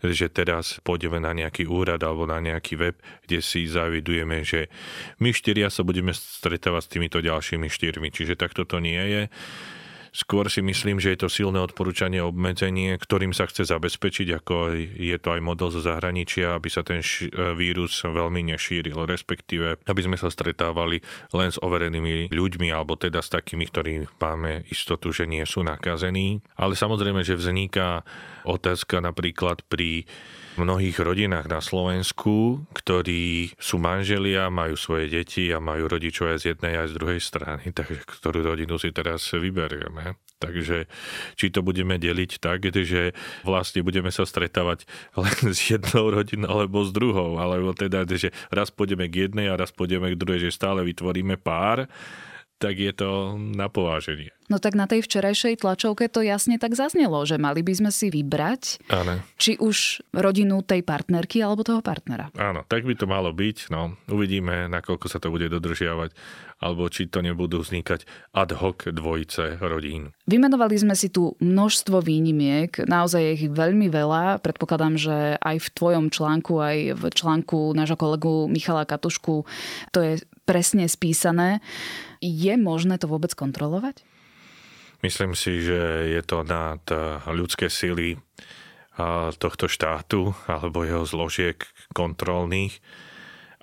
že 0.04 0.28
teraz 0.28 0.76
pôjdeme 0.84 1.16
na 1.16 1.32
nejaký 1.32 1.64
úrad 1.64 2.04
alebo 2.04 2.28
na 2.28 2.38
nejaký 2.44 2.76
web, 2.76 2.96
kde 3.24 3.40
si 3.40 3.64
zavidujeme, 3.64 4.44
že 4.44 4.68
my 5.16 5.32
štyria 5.32 5.72
sa 5.72 5.80
budeme 5.80 6.12
stretávať 6.12 6.82
s 6.84 6.92
týmito 6.92 7.18
ďalšími 7.24 7.68
štyrmi. 7.72 8.12
Čiže 8.12 8.36
takto 8.36 8.68
to 8.68 8.84
nie 8.84 9.00
je. 9.00 9.22
Skôr 10.12 10.52
si 10.52 10.60
myslím, 10.60 11.00
že 11.00 11.16
je 11.16 11.24
to 11.24 11.32
silné 11.32 11.56
odporúčanie 11.56 12.20
obmedzenie, 12.20 13.00
ktorým 13.00 13.32
sa 13.32 13.48
chce 13.48 13.64
zabezpečiť, 13.64 14.44
ako 14.44 14.76
je 14.92 15.16
to 15.16 15.28
aj 15.32 15.40
model 15.40 15.72
zo 15.72 15.80
zahraničia, 15.80 16.52
aby 16.52 16.68
sa 16.68 16.84
ten 16.84 17.00
e, 17.00 17.32
vírus 17.56 17.96
veľmi 18.04 18.44
nešíril, 18.52 19.08
respektíve 19.08 19.80
aby 19.88 20.00
sme 20.04 20.20
sa 20.20 20.28
stretávali 20.28 21.00
len 21.32 21.48
s 21.48 21.56
overenými 21.56 22.28
ľuďmi, 22.28 22.68
alebo 22.68 23.00
teda 23.00 23.24
s 23.24 23.32
takými, 23.32 23.64
ktorí 23.72 24.04
máme 24.20 24.68
istotu, 24.68 25.16
že 25.16 25.24
nie 25.24 25.48
sú 25.48 25.64
nakazení. 25.64 26.44
Ale 26.60 26.76
samozrejme, 26.76 27.24
že 27.24 27.40
vzniká 27.40 28.04
otázka 28.44 29.00
napríklad 29.00 29.64
pri 29.64 30.04
mnohých 30.60 30.96
rodinách 31.00 31.48
na 31.48 31.60
Slovensku, 31.64 32.66
ktorí 32.76 33.54
sú 33.56 33.80
manželia, 33.80 34.52
majú 34.52 34.76
svoje 34.76 35.08
deti 35.08 35.48
a 35.48 35.62
majú 35.62 35.88
rodičov 35.88 36.34
aj 36.34 36.38
z 36.42 36.44
jednej 36.56 36.82
aj 36.82 36.86
z 36.92 36.94
druhej 36.98 37.20
strany. 37.20 37.64
Takže 37.72 38.04
ktorú 38.04 38.44
rodinu 38.44 38.76
si 38.76 38.92
teraz 38.92 39.24
vyberieme? 39.32 40.18
Takže 40.42 40.90
či 41.38 41.54
to 41.54 41.62
budeme 41.62 42.02
deliť 42.02 42.42
tak, 42.42 42.66
že 42.74 43.14
vlastne 43.46 43.86
budeme 43.86 44.10
sa 44.10 44.26
stretávať 44.26 44.90
len 45.14 45.54
s 45.54 45.70
jednou 45.70 46.10
rodinou 46.10 46.50
alebo 46.50 46.82
s 46.82 46.90
druhou, 46.90 47.38
alebo 47.38 47.70
teda, 47.70 48.02
že 48.10 48.34
raz 48.50 48.74
pôjdeme 48.74 49.06
k 49.06 49.30
jednej 49.30 49.54
a 49.54 49.58
raz 49.58 49.70
pôjdeme 49.70 50.10
k 50.12 50.18
druhej, 50.18 50.50
že 50.50 50.58
stále 50.58 50.82
vytvoríme 50.82 51.38
pár, 51.38 51.86
tak 52.58 52.78
je 52.78 52.90
to 52.94 53.38
na 53.38 53.66
pováženie. 53.70 54.34
No 54.52 54.60
tak 54.60 54.76
na 54.76 54.84
tej 54.84 55.00
včerajšej 55.00 55.64
tlačovke 55.64 56.12
to 56.12 56.20
jasne 56.20 56.60
tak 56.60 56.76
zaznelo, 56.76 57.24
že 57.24 57.40
mali 57.40 57.64
by 57.64 57.72
sme 57.72 57.88
si 57.88 58.12
vybrať, 58.12 58.84
Áno. 58.92 59.24
či 59.40 59.56
už 59.56 60.04
rodinu 60.12 60.60
tej 60.60 60.84
partnerky 60.84 61.40
alebo 61.40 61.64
toho 61.64 61.80
partnera. 61.80 62.28
Áno, 62.36 62.60
tak 62.68 62.84
by 62.84 62.92
to 62.92 63.08
malo 63.08 63.32
byť. 63.32 63.72
No, 63.72 63.96
uvidíme, 64.12 64.68
nakoľko 64.68 65.08
sa 65.08 65.16
to 65.24 65.32
bude 65.32 65.48
dodržiavať, 65.48 66.12
alebo 66.60 66.84
či 66.92 67.08
to 67.08 67.24
nebudú 67.24 67.64
vznikať 67.64 68.04
ad 68.36 68.52
hoc 68.60 68.92
dvojice 68.92 69.56
rodín. 69.64 70.12
Vymenovali 70.28 70.76
sme 70.76 70.92
si 70.92 71.08
tu 71.08 71.32
množstvo 71.40 72.04
výnimiek, 72.04 72.76
naozaj 72.84 73.24
je 73.24 73.32
ich 73.32 73.44
veľmi 73.48 73.88
veľa. 73.88 74.44
Predpokladám, 74.44 75.00
že 75.00 75.40
aj 75.40 75.64
v 75.64 75.68
tvojom 75.72 76.12
článku, 76.12 76.60
aj 76.60 76.76
v 77.00 77.02
článku 77.08 77.72
nášho 77.72 77.96
kolegu 77.96 78.52
Michala 78.52 78.84
Katušku 78.84 79.48
to 79.96 79.98
je 80.04 80.20
presne 80.44 80.84
spísané. 80.92 81.64
Je 82.20 82.52
možné 82.60 83.00
to 83.00 83.08
vôbec 83.08 83.32
kontrolovať? 83.32 84.11
Myslím 85.02 85.34
si, 85.34 85.66
že 85.66 86.14
je 86.14 86.22
to 86.22 86.46
nad 86.46 86.78
ľudské 87.26 87.66
síly 87.66 88.22
tohto 89.36 89.66
štátu 89.66 90.30
alebo 90.46 90.86
jeho 90.86 91.02
zložiek 91.02 91.58
kontrolných. 91.90 92.78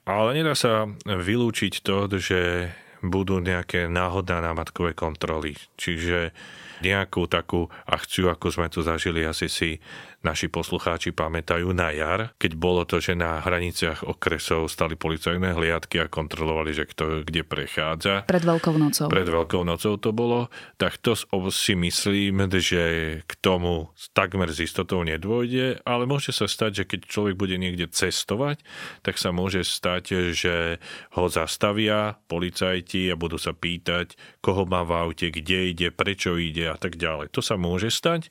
Ale 0.04 0.36
nedá 0.36 0.58
sa 0.58 0.90
vylúčiť 1.06 1.86
to, 1.86 2.12
že 2.20 2.74
budú 3.00 3.40
nejaké 3.40 3.88
náhodné 3.88 4.44
námatkové 4.44 4.92
kontroly. 4.92 5.56
Čiže 5.80 6.36
nejakú 6.84 7.28
takú 7.32 7.72
akciu, 7.88 8.28
ako 8.32 8.48
sme 8.52 8.68
tu 8.68 8.84
zažili, 8.84 9.24
asi 9.24 9.48
si 9.48 9.80
naši 10.20 10.52
poslucháči 10.52 11.16
pamätajú 11.16 11.72
na 11.72 11.96
jar, 11.96 12.36
keď 12.36 12.52
bolo 12.60 12.84
to, 12.84 13.00
že 13.00 13.16
na 13.16 13.40
hraniciach 13.40 14.04
okresov 14.04 14.68
stali 14.68 15.00
policajné 15.00 15.56
hliadky 15.56 16.04
a 16.04 16.12
kontrolovali, 16.12 16.76
že 16.76 16.88
kto 16.90 17.24
kde 17.24 17.48
prechádza. 17.48 18.28
Pred 18.28 18.44
Veľkou 18.44 18.76
nocou. 18.76 19.08
Pred 19.08 19.28
Veľkou 19.32 19.64
nocou 19.64 19.96
to 19.96 20.12
bolo. 20.12 20.52
Tak 20.76 21.00
to 21.00 21.16
si 21.52 21.74
myslím, 21.80 22.52
že 22.60 22.84
k 23.24 23.34
tomu 23.40 23.92
takmer 24.12 24.52
z 24.52 24.68
istotou 24.68 25.02
nedôjde, 25.08 25.84
ale 25.88 26.04
môže 26.04 26.36
sa 26.36 26.48
stať, 26.48 26.84
že 26.84 26.88
keď 26.88 27.00
človek 27.08 27.36
bude 27.40 27.56
niekde 27.56 27.88
cestovať, 27.88 28.60
tak 29.04 29.16
sa 29.16 29.32
môže 29.32 29.64
stať, 29.64 30.34
že 30.36 30.84
ho 31.16 31.26
zastavia 31.32 32.20
policajti 32.28 33.08
a 33.12 33.16
budú 33.16 33.40
sa 33.40 33.56
pýtať, 33.56 34.20
koho 34.44 34.68
má 34.68 34.84
v 34.84 34.92
aute, 35.00 35.28
kde 35.32 35.72
ide, 35.72 35.88
prečo 35.96 36.36
ide 36.36 36.68
a 36.68 36.76
tak 36.76 37.00
ďalej. 37.00 37.32
To 37.32 37.42
sa 37.44 37.56
môže 37.56 37.88
stať. 37.88 38.28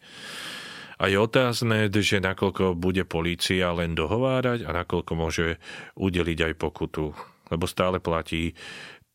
A 0.98 1.06
je 1.06 1.16
otázne, 1.18 1.86
že 1.94 2.18
nakoľko 2.18 2.74
bude 2.74 3.06
polícia 3.06 3.70
len 3.70 3.94
dohovárať 3.94 4.66
a 4.66 4.74
nakoľko 4.74 5.12
môže 5.14 5.62
udeliť 5.94 6.50
aj 6.50 6.54
pokutu. 6.58 7.14
Lebo 7.48 7.64
stále 7.70 8.02
platí 8.02 8.58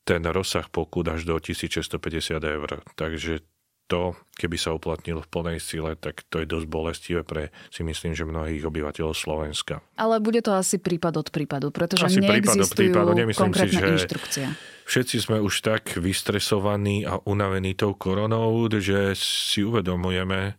ten 0.07 0.23
rozsah 0.23 0.67
pokut 0.71 1.07
až 1.11 1.27
do 1.27 1.35
1650 1.35 2.39
eur. 2.39 2.69
Takže 2.95 3.43
to, 3.91 4.15
keby 4.39 4.55
sa 4.55 4.71
uplatnilo 4.71 5.21
v 5.21 5.29
plnej 5.29 5.59
sile, 5.59 5.93
tak 5.99 6.23
to 6.31 6.39
je 6.39 6.47
dosť 6.47 6.67
bolestivé 6.71 7.21
pre, 7.27 7.51
si 7.67 7.83
myslím, 7.83 8.15
že 8.15 8.23
mnohých 8.23 8.63
obyvateľov 8.63 9.13
Slovenska. 9.13 9.83
Ale 9.99 10.23
bude 10.23 10.39
to 10.39 10.55
asi 10.55 10.79
prípad 10.79 11.19
od 11.19 11.27
prípadu, 11.29 11.67
pretože 11.69 12.07
asi 12.07 12.23
prípad 12.23 12.63
od 12.63 12.71
prípadu. 12.73 13.11
Nemyslím 13.11 13.53
si, 13.53 13.67
že 13.69 13.85
inštrukcia. 13.99 14.47
Všetci 14.87 15.15
sme 15.19 15.37
už 15.43 15.53
tak 15.63 15.99
vystresovaní 15.99 17.03
a 17.03 17.19
unavení 17.27 17.75
tou 17.75 17.95
koronou, 17.95 18.67
že 18.71 19.15
si 19.19 19.61
uvedomujeme, 19.63 20.55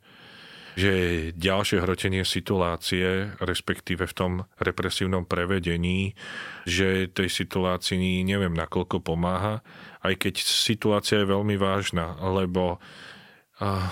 že 0.75 0.93
ďalšie 1.39 1.79
hrotenie 1.83 2.27
situácie, 2.27 3.35
respektíve 3.39 4.11
v 4.11 4.15
tom 4.15 4.33
represívnom 4.59 5.23
prevedení, 5.23 6.19
že 6.67 7.07
tej 7.11 7.31
situácii 7.31 8.27
neviem 8.27 8.55
nakoľko 8.55 9.03
pomáha, 9.03 9.63
aj 10.03 10.15
keď 10.19 10.35
situácia 10.43 11.23
je 11.23 11.31
veľmi 11.31 11.55
vážna, 11.55 12.19
lebo 12.19 12.79
uh, 12.79 13.89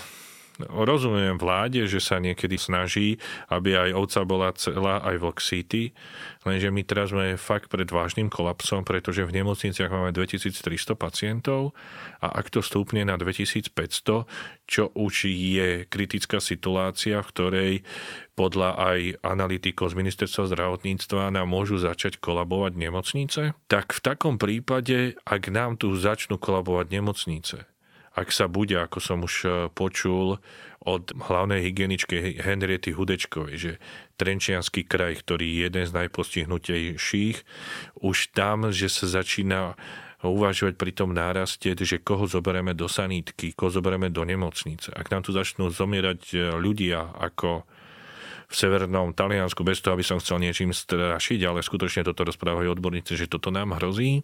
rozumiem 0.70 1.40
vláde, 1.40 1.86
že 1.90 1.98
sa 1.98 2.22
niekedy 2.22 2.54
snaží, 2.60 3.18
aby 3.50 3.74
aj 3.74 3.90
ovca 3.96 4.20
bola 4.22 4.48
celá, 4.54 5.02
aj 5.02 5.16
vlk 5.18 5.38
City, 5.42 5.82
lenže 6.46 6.68
my 6.70 6.82
teraz 6.86 7.10
sme 7.10 7.34
fakt 7.40 7.72
pred 7.72 7.86
vážnym 7.88 8.30
kolapsom, 8.30 8.86
pretože 8.86 9.26
v 9.26 9.42
nemocniciach 9.42 9.90
máme 9.90 10.14
2300 10.14 10.94
pacientov 10.94 11.74
a 12.22 12.38
ak 12.38 12.50
to 12.50 12.60
stúpne 12.62 13.02
na 13.02 13.18
2500, 13.18 13.72
čo 14.66 14.84
už 14.94 15.28
je 15.28 15.84
kritická 15.90 16.38
situácia, 16.38 17.18
v 17.18 17.30
ktorej 17.30 17.72
podľa 18.32 18.70
aj 18.80 19.00
analytikov 19.20 19.92
z 19.92 19.98
ministerstva 20.00 20.48
zdravotníctva 20.48 21.34
nám 21.34 21.46
môžu 21.48 21.76
začať 21.76 22.16
kolabovať 22.16 22.72
nemocnice, 22.80 23.42
tak 23.68 23.92
v 23.92 24.00
takom 24.00 24.40
prípade, 24.40 25.20
ak 25.28 25.52
nám 25.52 25.76
tu 25.76 25.92
začnú 25.92 26.40
kolabovať 26.40 26.86
nemocnice, 26.88 27.56
ak 28.12 28.28
sa 28.28 28.44
bude, 28.48 28.76
ako 28.76 28.98
som 29.00 29.24
už 29.24 29.34
e, 29.44 29.48
počul 29.72 30.36
od 30.82 31.04
hlavnej 31.14 31.62
hygieničky 31.62 32.42
Henriety 32.42 32.92
Hudečkovej, 32.92 33.54
že 33.56 33.72
Trenčianský 34.18 34.84
kraj, 34.84 35.22
ktorý 35.22 35.46
je 35.46 35.60
jeden 35.70 35.84
z 35.86 35.92
najpostihnutejších, 35.94 37.36
už 38.02 38.16
tam, 38.34 38.68
že 38.74 38.90
sa 38.90 39.06
začína 39.08 39.78
uvažovať 40.22 40.74
pri 40.78 40.92
tom 40.94 41.10
náraste, 41.10 41.74
že 41.74 41.98
koho 41.98 42.30
zoberieme 42.30 42.78
do 42.78 42.86
sanítky, 42.86 43.50
koho 43.54 43.74
zoberieme 43.74 44.06
do 44.10 44.22
nemocnice. 44.22 44.94
Ak 44.94 45.10
nám 45.10 45.26
tu 45.26 45.34
začnú 45.34 45.70
zomierať 45.70 46.20
e, 46.30 46.36
ľudia 46.58 47.16
ako 47.18 47.66
v 48.52 48.54
severnom 48.54 49.16
Taliansku, 49.16 49.64
bez 49.64 49.80
toho, 49.80 49.96
aby 49.96 50.04
som 50.04 50.20
chcel 50.20 50.36
niečím 50.36 50.76
strašiť, 50.76 51.40
ale 51.48 51.64
skutočne 51.64 52.04
toto 52.04 52.28
rozprávajú 52.28 52.76
odborníci, 52.76 53.16
že 53.16 53.24
toto 53.24 53.48
nám 53.48 53.80
hrozí, 53.80 54.20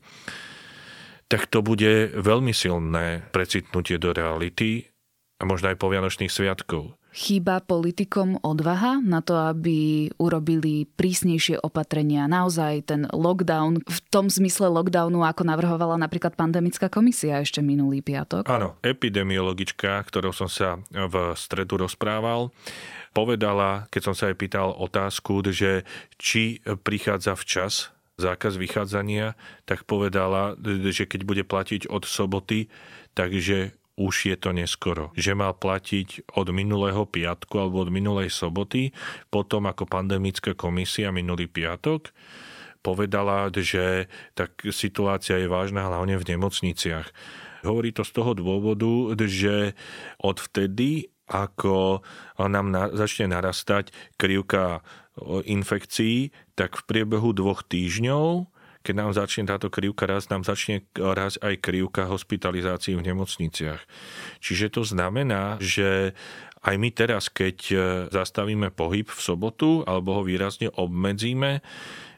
tak 1.29 1.47
to 1.53 1.61
bude 1.61 2.17
veľmi 2.17 2.57
silné 2.57 3.23
precitnutie 3.31 4.01
do 4.01 4.17
reality 4.17 4.89
a 5.39 5.47
možno 5.47 5.71
aj 5.71 5.77
po 5.79 5.93
Vianočných 5.93 6.33
sviatkov. 6.33 6.99
Chýba 7.09 7.65
politikom 7.65 8.37
odvaha 8.45 9.01
na 9.01 9.25
to, 9.25 9.33
aby 9.35 10.07
urobili 10.21 10.85
prísnejšie 10.85 11.57
opatrenia. 11.65 12.29
Naozaj 12.29 12.75
ten 12.85 13.03
lockdown, 13.09 13.81
v 13.81 13.99
tom 14.13 14.29
zmysle 14.29 14.69
lockdownu, 14.69 15.25
ako 15.25 15.43
navrhovala 15.49 15.97
napríklad 15.97 16.37
pandemická 16.37 16.93
komisia 16.93 17.41
ešte 17.41 17.65
minulý 17.65 18.05
piatok. 18.05 18.45
Áno, 18.47 18.77
epidemiologička, 18.85 20.05
ktorou 20.05 20.37
som 20.37 20.53
sa 20.53 20.79
v 20.93 21.33
stredu 21.35 21.81
rozprával, 21.81 22.53
povedala, 23.17 23.89
keď 23.89 24.13
som 24.13 24.15
sa 24.15 24.29
jej 24.29 24.37
pýtal 24.37 24.77
otázku, 24.77 25.41
že 25.49 25.89
či 26.21 26.61
prichádza 26.85 27.35
včas 27.41 27.89
zákaz 28.19 28.59
vychádzania, 28.59 29.39
tak 29.65 29.87
povedala, 29.87 30.59
že 30.91 31.07
keď 31.07 31.21
bude 31.23 31.45
platiť 31.47 31.87
od 31.87 32.03
soboty, 32.05 32.67
takže 33.15 33.73
už 33.99 34.31
je 34.31 34.37
to 34.39 34.55
neskoro. 34.55 35.11
Že 35.19 35.35
mal 35.35 35.55
platiť 35.59 36.35
od 36.39 36.51
minulého 36.55 37.03
piatku 37.03 37.59
alebo 37.59 37.83
od 37.83 37.91
minulej 37.91 38.31
soboty, 38.31 38.95
potom 39.31 39.67
ako 39.67 39.91
pandemická 39.91 40.55
komisia 40.55 41.11
minulý 41.11 41.51
piatok 41.51 42.15
povedala, 42.79 43.51
že 43.51 44.07
tak 44.39 44.63
situácia 44.71 45.35
je 45.43 45.51
vážna 45.51 45.91
hlavne 45.91 46.15
v 46.15 46.29
nemocniciach. 46.35 47.11
Hovorí 47.67 47.91
to 47.91 48.07
z 48.07 48.13
toho 48.15 48.39
dôvodu, 48.39 49.19
že 49.27 49.75
odvtedy, 50.23 51.11
ako 51.29 52.01
nám 52.41 52.73
na, 52.73 52.91
začne 52.91 53.31
narastať 53.31 53.93
krivka 54.17 54.81
infekcií, 55.45 56.31
tak 56.55 56.79
v 56.79 56.83
priebehu 56.87 57.35
dvoch 57.35 57.67
týždňov, 57.67 58.51
keď 58.87 58.95
nám 58.95 59.13
začne 59.13 59.45
táto 59.45 59.69
krivka 59.69 60.07
raz, 60.07 60.31
nám 60.31 60.47
začne 60.47 60.87
raz 60.97 61.37
aj 61.43 61.61
krivka 61.61 62.07
hospitalizácií 62.07 62.95
v 62.97 63.07
nemocniciach. 63.13 63.83
Čiže 64.39 64.81
to 64.81 64.83
znamená, 64.87 65.59
že 65.59 66.15
aj 66.63 66.75
my 66.75 66.89
teraz, 66.91 67.31
keď 67.31 67.57
e, 67.71 67.77
zastavíme 68.11 68.75
pohyb 68.75 69.07
v 69.07 69.21
sobotu 69.21 69.87
alebo 69.87 70.19
ho 70.19 70.23
výrazne 70.27 70.73
obmedzíme, 70.75 71.63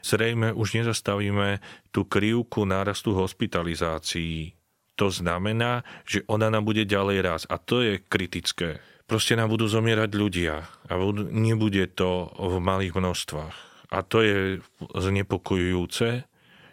zrejme 0.01 0.53
už 0.57 0.81
nezastavíme 0.81 1.61
tú 1.93 2.09
krivku 2.09 2.65
nárastu 2.65 3.13
hospitalizácií. 3.13 4.57
To 4.97 5.13
znamená, 5.13 5.85
že 6.05 6.25
ona 6.25 6.49
nám 6.49 6.65
bude 6.65 6.85
ďalej 6.85 7.17
raz 7.21 7.41
a 7.49 7.57
to 7.61 7.85
je 7.85 8.01
kritické 8.01 8.81
proste 9.11 9.35
nám 9.35 9.51
budú 9.51 9.67
zomierať 9.67 10.07
ľudia 10.15 10.71
a 10.87 10.93
nebude 11.35 11.83
to 11.91 12.31
v 12.31 12.63
malých 12.63 12.95
množstvách. 12.95 13.55
A 13.91 14.07
to 14.07 14.23
je 14.23 14.63
znepokojujúce, 14.79 16.23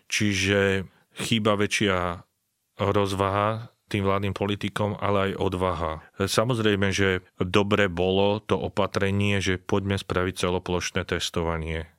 čiže 0.06 0.86
chýba 1.18 1.58
väčšia 1.58 2.22
rozvaha 2.78 3.74
tým 3.90 4.06
vládnym 4.06 4.38
politikom, 4.38 4.94
ale 5.02 5.32
aj 5.34 5.42
odvaha. 5.42 5.92
Samozrejme, 6.22 6.94
že 6.94 7.26
dobre 7.42 7.90
bolo 7.90 8.38
to 8.38 8.54
opatrenie, 8.54 9.42
že 9.42 9.58
poďme 9.58 9.98
spraviť 9.98 10.38
celoplošné 10.38 11.10
testovanie. 11.10 11.90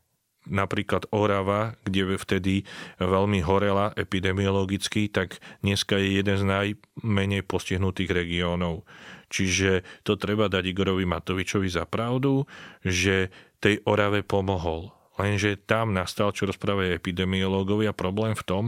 Napríklad 0.47 1.11
Orava, 1.11 1.75
kde 1.83 2.15
vtedy 2.15 2.63
veľmi 2.95 3.43
horela 3.43 3.91
epidemiologicky, 3.99 5.11
tak 5.11 5.43
dneska 5.59 5.99
je 5.99 6.23
jeden 6.23 6.39
z 6.39 6.45
najmenej 6.47 7.43
postihnutých 7.43 8.15
regiónov 8.15 8.87
Čiže 9.29 9.85
to 10.03 10.17
treba 10.17 10.49
dať 10.49 10.65
Igorovi 10.65 11.05
Matovičovi 11.05 11.69
za 11.69 11.85
pravdu, 11.85 12.49
že 12.81 13.29
tej 13.61 13.79
Orave 13.85 14.25
pomohol. 14.25 14.89
Lenže 15.19 15.59
tam 15.59 15.91
nastal, 15.91 16.31
čo 16.31 16.47
rozprávajú 16.47 16.95
epidemiológovia, 16.95 17.91
problém 17.91 18.33
v 18.39 18.47
tom, 18.47 18.65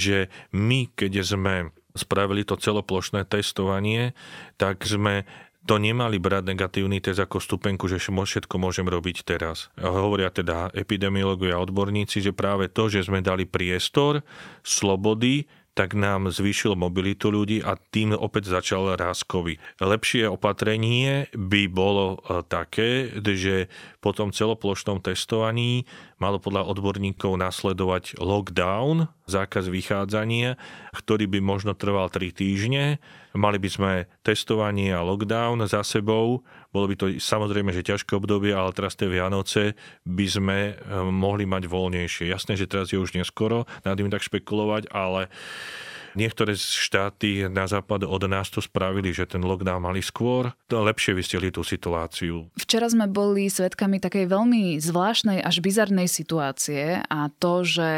že 0.00 0.32
my, 0.50 0.88
keď 0.96 1.12
sme 1.20 1.54
spravili 1.92 2.48
to 2.48 2.56
celoplošné 2.56 3.28
testovanie, 3.28 4.16
tak 4.56 4.80
sme 4.88 5.28
to 5.62 5.78
nemali 5.78 6.18
brať 6.18 6.42
negatívny 6.48 6.98
test 6.98 7.22
ako 7.22 7.38
stupenku, 7.38 7.86
že 7.86 8.02
všetko 8.02 8.54
môžem 8.58 8.88
robiť 8.88 9.22
teraz. 9.22 9.70
Hovoria 9.78 10.32
teda 10.32 10.74
epidemiológovia 10.74 11.54
a 11.54 11.62
odborníci, 11.62 12.18
že 12.18 12.34
práve 12.34 12.66
to, 12.66 12.90
že 12.90 13.06
sme 13.06 13.22
dali 13.22 13.46
priestor, 13.46 14.26
slobody, 14.66 15.46
tak 15.72 15.96
nám 15.96 16.28
zvýšil 16.28 16.76
mobilitu 16.76 17.32
ľudí 17.32 17.64
a 17.64 17.80
tým 17.80 18.12
opäť 18.12 18.52
začal 18.60 18.92
ráskový. 19.00 19.56
Lepšie 19.80 20.28
opatrenie 20.28 21.32
by 21.32 21.62
bolo 21.72 22.20
e, 22.20 22.44
také, 22.44 23.08
že 23.24 23.72
po 24.04 24.12
tom 24.12 24.36
celoplošnom 24.36 25.00
testovaní 25.00 25.88
malo 26.22 26.38
podľa 26.38 26.70
odborníkov 26.70 27.34
nasledovať 27.34 28.22
lockdown, 28.22 29.10
zákaz 29.26 29.66
vychádzania, 29.66 30.54
ktorý 30.94 31.26
by 31.26 31.42
možno 31.42 31.74
trval 31.74 32.06
3 32.06 32.30
týždne. 32.30 33.02
Mali 33.34 33.58
by 33.58 33.68
sme 33.68 33.92
testovanie 34.22 34.94
a 34.94 35.02
lockdown 35.02 35.66
za 35.66 35.82
sebou 35.82 36.46
bolo 36.72 36.88
by 36.88 36.96
to 36.96 37.06
samozrejme, 37.20 37.68
že 37.70 37.84
ťažké 37.84 38.16
obdobie, 38.16 38.56
ale 38.56 38.72
teraz 38.72 38.96
tie 38.96 39.04
Vianoce 39.04 39.76
by 40.08 40.26
sme 40.26 40.58
eh, 40.72 40.74
mohli 41.04 41.44
mať 41.44 41.68
voľnejšie. 41.68 42.32
Jasné, 42.32 42.56
že 42.56 42.66
teraz 42.66 42.90
je 42.90 42.98
už 42.98 43.12
neskoro 43.12 43.68
nad 43.84 43.94
tým 43.94 44.08
tak 44.08 44.24
špekulovať, 44.24 44.88
ale 44.88 45.28
Niektoré 46.12 46.56
štáty 46.56 47.48
na 47.48 47.64
západ 47.64 48.04
od 48.04 48.22
nás 48.28 48.52
to 48.52 48.60
spravili, 48.60 49.12
že 49.16 49.24
ten 49.24 49.40
lockdown 49.40 49.80
mali 49.80 50.04
skôr. 50.04 50.52
To 50.68 50.84
lepšie 50.84 51.16
vystihli 51.16 51.48
tú 51.48 51.64
situáciu. 51.64 52.52
Včera 52.56 52.88
sme 52.88 53.08
boli 53.08 53.48
svedkami 53.48 53.98
takej 53.98 54.28
veľmi 54.28 54.76
zvláštnej 54.80 55.40
až 55.40 55.64
bizarnej 55.64 56.08
situácie 56.08 57.00
a 57.00 57.32
to, 57.40 57.64
že 57.64 57.88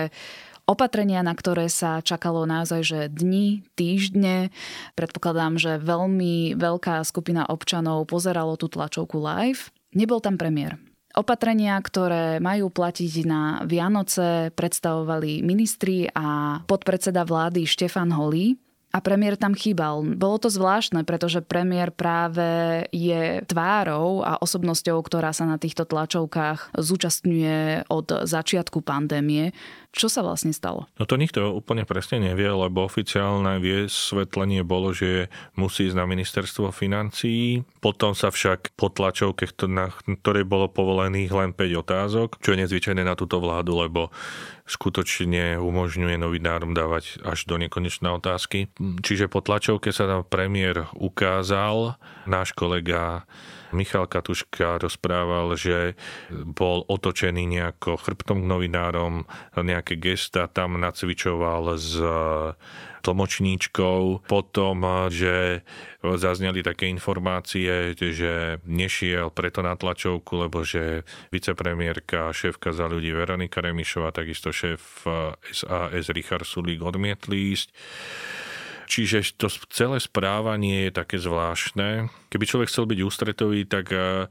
Opatrenia, 0.65 1.21
na 1.21 1.37
ktoré 1.37 1.69
sa 1.69 2.01
čakalo 2.01 2.49
naozaj, 2.49 2.81
že 2.81 3.01
dni, 3.13 3.69
týždne. 3.77 4.49
Predpokladám, 4.97 5.61
že 5.61 5.77
veľmi 5.77 6.57
veľká 6.57 7.05
skupina 7.05 7.45
občanov 7.45 8.09
pozeralo 8.09 8.57
tú 8.57 8.73
tlačovku 8.73 9.21
live. 9.21 9.69
Nebol 9.93 10.25
tam 10.25 10.41
premiér. 10.41 10.81
Opatrenia, 11.15 11.79
ktoré 11.79 12.43
majú 12.43 12.75
platiť 12.75 13.23
na 13.23 13.63
Vianoce, 13.63 14.51
predstavovali 14.51 15.47
ministri 15.47 16.11
a 16.11 16.59
podpredseda 16.67 17.23
vlády 17.23 17.63
Štefan 17.71 18.11
Holý 18.11 18.59
a 18.95 19.03
premiér 19.03 19.39
tam 19.39 19.55
chýbal. 19.55 20.03
Bolo 20.15 20.43
to 20.43 20.51
zvláštne, 20.51 21.03
pretože 21.03 21.43
premiér 21.43 21.91
práve 21.91 22.83
je 22.91 23.43
tvárou 23.47 24.27
a 24.27 24.39
osobnosťou, 24.39 25.03
ktorá 25.03 25.35
sa 25.35 25.47
na 25.47 25.59
týchto 25.59 25.83
tlačovkách 25.87 26.79
zúčastňuje 26.79 27.91
od 27.91 28.27
začiatku 28.27 28.83
pandémie. 28.83 29.51
Čo 29.95 30.11
sa 30.11 30.27
vlastne 30.27 30.51
stalo? 30.51 30.91
No 30.99 31.07
to 31.07 31.15
nikto 31.15 31.55
úplne 31.55 31.87
presne 31.87 32.19
nevie, 32.19 32.51
lebo 32.51 32.83
oficiálne 32.83 33.63
vysvetlenie 33.63 34.67
bolo, 34.67 34.91
že 34.91 35.31
musí 35.55 35.87
ísť 35.87 35.95
na 35.95 36.03
ministerstvo 36.11 36.75
financií. 36.75 37.63
Potom 37.79 38.11
sa 38.19 38.35
však 38.35 38.75
po 38.75 38.91
tlačovke, 38.91 39.47
na 39.71 39.95
ktorej 39.95 40.43
bolo 40.43 40.67
povolených 40.67 41.31
len 41.31 41.51
5 41.55 41.83
otázok, 41.87 42.29
čo 42.43 42.53
je 42.53 42.67
nezvyčajné 42.67 43.07
na 43.07 43.15
túto 43.15 43.39
vládu, 43.39 43.87
lebo 43.87 44.11
skutočne 44.67 45.63
umožňuje 45.63 46.19
novinárom 46.19 46.75
dávať 46.75 47.23
až 47.23 47.47
do 47.47 47.55
nekonečné 47.55 48.11
otázky. 48.11 48.75
Čiže 48.81 49.31
po 49.31 49.47
tlačovke 49.47 49.95
sa 49.95 50.11
tam 50.11 50.27
premiér 50.27 50.91
ukázal, 50.99 51.95
náš 52.27 52.51
kolega 52.51 53.31
Michal 53.75 54.07
Katuška 54.07 54.79
rozprával, 54.79 55.59
že 55.59 55.99
bol 56.31 56.87
otočený 56.87 57.45
nejako 57.45 57.99
chrbtom 57.99 58.47
k 58.47 58.51
novinárom, 58.51 59.27
nejaké 59.59 59.99
gesta 59.99 60.47
tam 60.47 60.79
nacvičoval 60.79 61.75
s 61.75 61.99
tlmočníčkou. 63.05 64.25
Potom, 64.25 64.77
že 65.13 65.61
zazneli 66.01 66.65
také 66.65 66.89
informácie, 66.89 67.93
že 67.93 68.65
nešiel 68.65 69.29
preto 69.29 69.61
na 69.61 69.77
tlačovku, 69.77 70.49
lebo 70.49 70.65
že 70.65 71.05
vicepremiérka, 71.29 72.33
šéfka 72.33 72.73
za 72.73 72.89
ľudí 72.89 73.13
Veronika 73.13 73.61
Remišová, 73.61 74.09
takisto 74.09 74.55
šéf 74.57 75.05
SAS 75.53 76.09
Richard 76.17 76.49
Sulík 76.49 76.81
odmietli 76.81 77.53
ísť. 77.53 77.69
Čiže 78.85 79.41
to 79.41 79.49
celé 79.73 79.99
správanie 80.01 80.89
je 80.89 80.93
také 80.93 81.17
zvláštne. 81.17 82.13
Keby 82.29 82.45
človek 82.45 82.69
chcel 82.69 82.85
byť 82.89 82.99
ústretový, 83.01 83.65
tak 83.65 83.91
eh, 83.93 84.29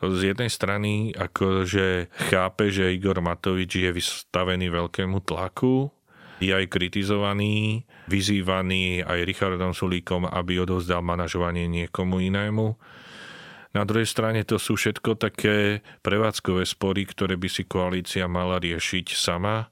z 0.00 0.20
jednej 0.32 0.52
strany 0.52 1.16
akože 1.16 2.12
chápe, 2.28 2.68
že 2.68 2.92
Igor 2.92 3.24
Matovič 3.24 3.80
je 3.80 3.90
vystavený 3.92 4.68
veľkému 4.68 5.24
tlaku, 5.24 5.88
je 6.36 6.52
aj 6.52 6.68
kritizovaný, 6.68 7.88
vyzývaný 8.12 9.00
aj 9.00 9.24
Richardom 9.24 9.72
Sulíkom, 9.72 10.28
aby 10.28 10.60
odovzdal 10.60 11.00
manažovanie 11.00 11.64
niekomu 11.64 12.20
inému. 12.20 12.76
Na 13.72 13.84
druhej 13.88 14.08
strane 14.08 14.44
to 14.44 14.60
sú 14.60 14.76
všetko 14.76 15.16
také 15.16 15.80
prevádzkové 16.04 16.64
spory, 16.68 17.08
ktoré 17.08 17.40
by 17.40 17.48
si 17.48 17.64
koalícia 17.64 18.28
mala 18.28 18.60
riešiť 18.60 19.16
sama 19.16 19.68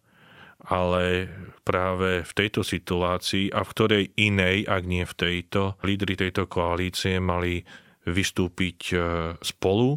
ale 0.64 1.28
práve 1.64 2.24
v 2.24 2.32
tejto 2.32 2.64
situácii 2.64 3.52
a 3.52 3.60
v 3.64 3.72
ktorej 3.72 4.04
inej, 4.16 4.64
ak 4.64 4.82
nie 4.84 5.04
v 5.04 5.14
tejto, 5.14 5.76
lídry 5.84 6.16
tejto 6.16 6.48
koalície 6.48 7.20
mali 7.20 7.64
vystúpiť 8.04 8.78
e, 8.92 8.96
spolu 9.40 9.96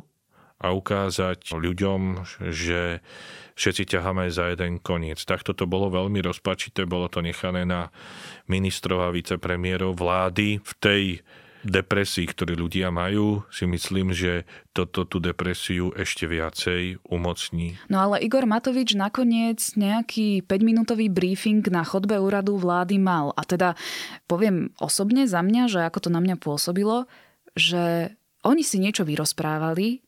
a 0.58 0.73
ukázať 0.73 1.53
ľuďom, 1.53 2.25
že 2.49 3.06
všetci 3.53 3.84
ťaháme 3.93 4.32
za 4.34 4.49
jeden 4.53 4.82
koniec. 4.82 5.21
Takto 5.21 5.53
to 5.53 5.69
bolo 5.69 5.93
veľmi 5.93 6.17
rozpačité, 6.23 6.89
bolo 6.89 7.12
to 7.12 7.21
nechané 7.21 7.62
na 7.67 7.93
ministrov 8.49 9.06
a 9.06 9.13
vicepremiérov 9.13 9.93
vlády 9.93 10.58
v 10.58 10.71
tej 10.82 11.03
depresii, 11.65 12.30
ktoré 12.30 12.54
ľudia 12.54 12.93
majú, 12.93 13.46
si 13.50 13.65
myslím, 13.65 14.13
že 14.13 14.46
toto 14.74 15.06
tú 15.06 15.17
depresiu 15.17 15.89
ešte 15.98 16.30
viacej 16.30 17.02
umocní. 17.10 17.78
No 17.89 18.02
ale 18.06 18.22
Igor 18.22 18.46
Matovič 18.46 18.93
nakoniec 18.93 19.62
nejaký 19.74 20.46
5-minútový 20.46 21.10
briefing 21.10 21.65
na 21.74 21.82
chodbe 21.82 22.17
úradu 22.17 22.58
vlády 22.58 23.02
mal. 23.02 23.34
A 23.34 23.41
teda 23.43 23.74
poviem 24.30 24.70
osobne 24.78 25.26
za 25.26 25.41
mňa, 25.41 25.63
že 25.70 25.80
ako 25.86 26.08
to 26.08 26.10
na 26.13 26.22
mňa 26.22 26.38
pôsobilo, 26.38 27.10
že 27.58 28.13
oni 28.46 28.62
si 28.62 28.78
niečo 28.78 29.04
vyrozprávali, 29.04 30.07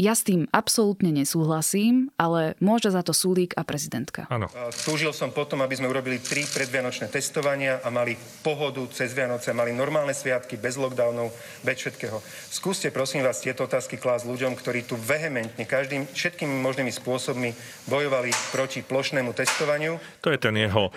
ja 0.00 0.16
s 0.16 0.24
tým 0.24 0.48
absolútne 0.56 1.12
nesúhlasím, 1.12 2.08
ale 2.16 2.56
môže 2.64 2.88
za 2.88 3.04
to 3.04 3.12
Sulík 3.12 3.52
a 3.60 3.62
prezidentka. 3.62 4.24
Áno. 4.32 4.48
Túžil 4.88 5.12
som 5.12 5.28
potom, 5.28 5.60
aby 5.60 5.76
sme 5.76 5.92
urobili 5.92 6.16
tri 6.16 6.48
predvianočné 6.48 7.12
testovania 7.12 7.84
a 7.84 7.92
mali 7.92 8.16
pohodu 8.40 8.80
cez 8.88 9.12
Vianoce, 9.12 9.52
mali 9.52 9.76
normálne 9.76 10.16
sviatky, 10.16 10.56
bez 10.56 10.80
lockdownov, 10.80 11.28
bez 11.60 11.76
všetkého. 11.84 12.24
Skúste, 12.48 12.88
prosím 12.88 13.20
vás, 13.20 13.44
tieto 13.44 13.68
otázky 13.68 14.00
klásť 14.00 14.24
ľuďom, 14.32 14.56
ktorí 14.56 14.88
tu 14.88 14.96
vehementne, 14.96 15.68
každým, 15.68 16.08
všetkými 16.08 16.64
možnými 16.64 16.90
spôsobmi 16.90 17.52
bojovali 17.92 18.32
proti 18.48 18.80
plošnému 18.80 19.36
testovaniu. 19.36 20.00
To 20.24 20.32
je 20.32 20.40
ten 20.40 20.56
jeho 20.56 20.88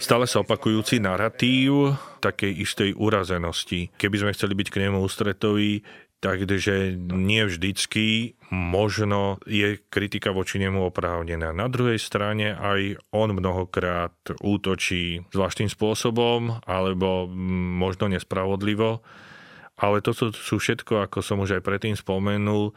stále 0.00 0.24
sa 0.24 0.40
opakujúci 0.40 0.98
narratív 0.98 1.94
takej 2.24 2.52
istej 2.64 2.90
urazenosti. 2.96 3.92
Keby 4.00 4.16
sme 4.16 4.34
chceli 4.34 4.56
byť 4.56 4.68
k 4.72 4.80
nemu 4.88 4.98
ústretoví, 5.04 5.84
Takže 6.20 7.00
nie 7.00 7.48
vždycky 7.48 8.36
možno 8.52 9.40
je 9.48 9.80
kritika 9.88 10.36
voči 10.36 10.60
nemu 10.60 10.92
oprávnená. 10.92 11.56
Na 11.56 11.64
druhej 11.72 11.96
strane 11.96 12.52
aj 12.52 13.00
on 13.08 13.32
mnohokrát 13.32 14.12
útočí 14.44 15.24
zvláštnym 15.32 15.72
spôsobom 15.72 16.60
alebo 16.68 17.24
možno 17.80 18.12
nespravodlivo. 18.12 19.00
Ale 19.80 20.04
toto 20.04 20.28
sú 20.28 20.60
všetko, 20.60 21.08
ako 21.08 21.24
som 21.24 21.40
už 21.40 21.56
aj 21.56 21.64
predtým 21.64 21.96
spomenul, 21.96 22.76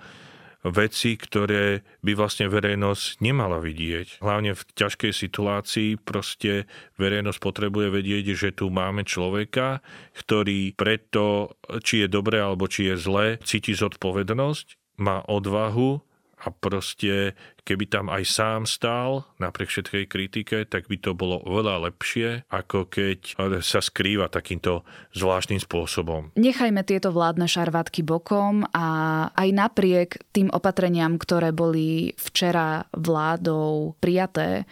veci, 0.63 1.19
ktoré 1.19 1.84
by 2.02 2.12
vlastne 2.15 2.47
verejnosť 2.47 3.19
nemala 3.19 3.60
vidieť. 3.60 4.23
Hlavne 4.23 4.56
v 4.56 4.63
ťažkej 4.80 5.12
situácii 5.12 5.89
proste 5.99 6.71
verejnosť 6.95 7.39
potrebuje 7.43 7.88
vedieť, 7.91 8.26
že 8.36 8.49
tu 8.56 8.71
máme 8.71 9.04
človeka, 9.04 9.84
ktorý 10.15 10.71
preto, 10.73 11.60
či 11.84 12.06
je 12.06 12.08
dobré 12.08 12.39
alebo 12.39 12.71
či 12.71 12.91
je 12.91 12.95
zlé, 12.95 13.28
cíti 13.43 13.76
zodpovednosť, 13.76 14.99
má 15.04 15.26
odvahu 15.26 15.99
a 16.43 16.51
proste 16.51 17.39
keby 17.63 17.88
tam 17.88 18.12
aj 18.12 18.23
sám 18.27 18.62
stál 18.67 19.23
napriek 19.39 19.71
všetkej 19.71 20.06
kritike, 20.12 20.58
tak 20.67 20.91
by 20.91 20.99
to 20.99 21.15
bolo 21.15 21.39
oveľa 21.47 21.88
lepšie, 21.88 22.43
ako 22.51 22.91
keď 22.91 23.19
sa 23.63 23.79
skrýva 23.79 24.27
takýmto 24.27 24.84
zvláštnym 25.15 25.63
spôsobom. 25.63 26.36
Nechajme 26.36 26.84
tieto 26.84 27.15
vládne 27.15 27.47
šarvátky 27.47 28.03
bokom 28.03 28.67
a 28.75 28.88
aj 29.32 29.49
napriek 29.56 30.10
tým 30.36 30.51
opatreniam, 30.51 31.15
ktoré 31.15 31.56
boli 31.56 32.12
včera 32.19 32.84
vládou 32.91 33.95
prijaté, 34.03 34.67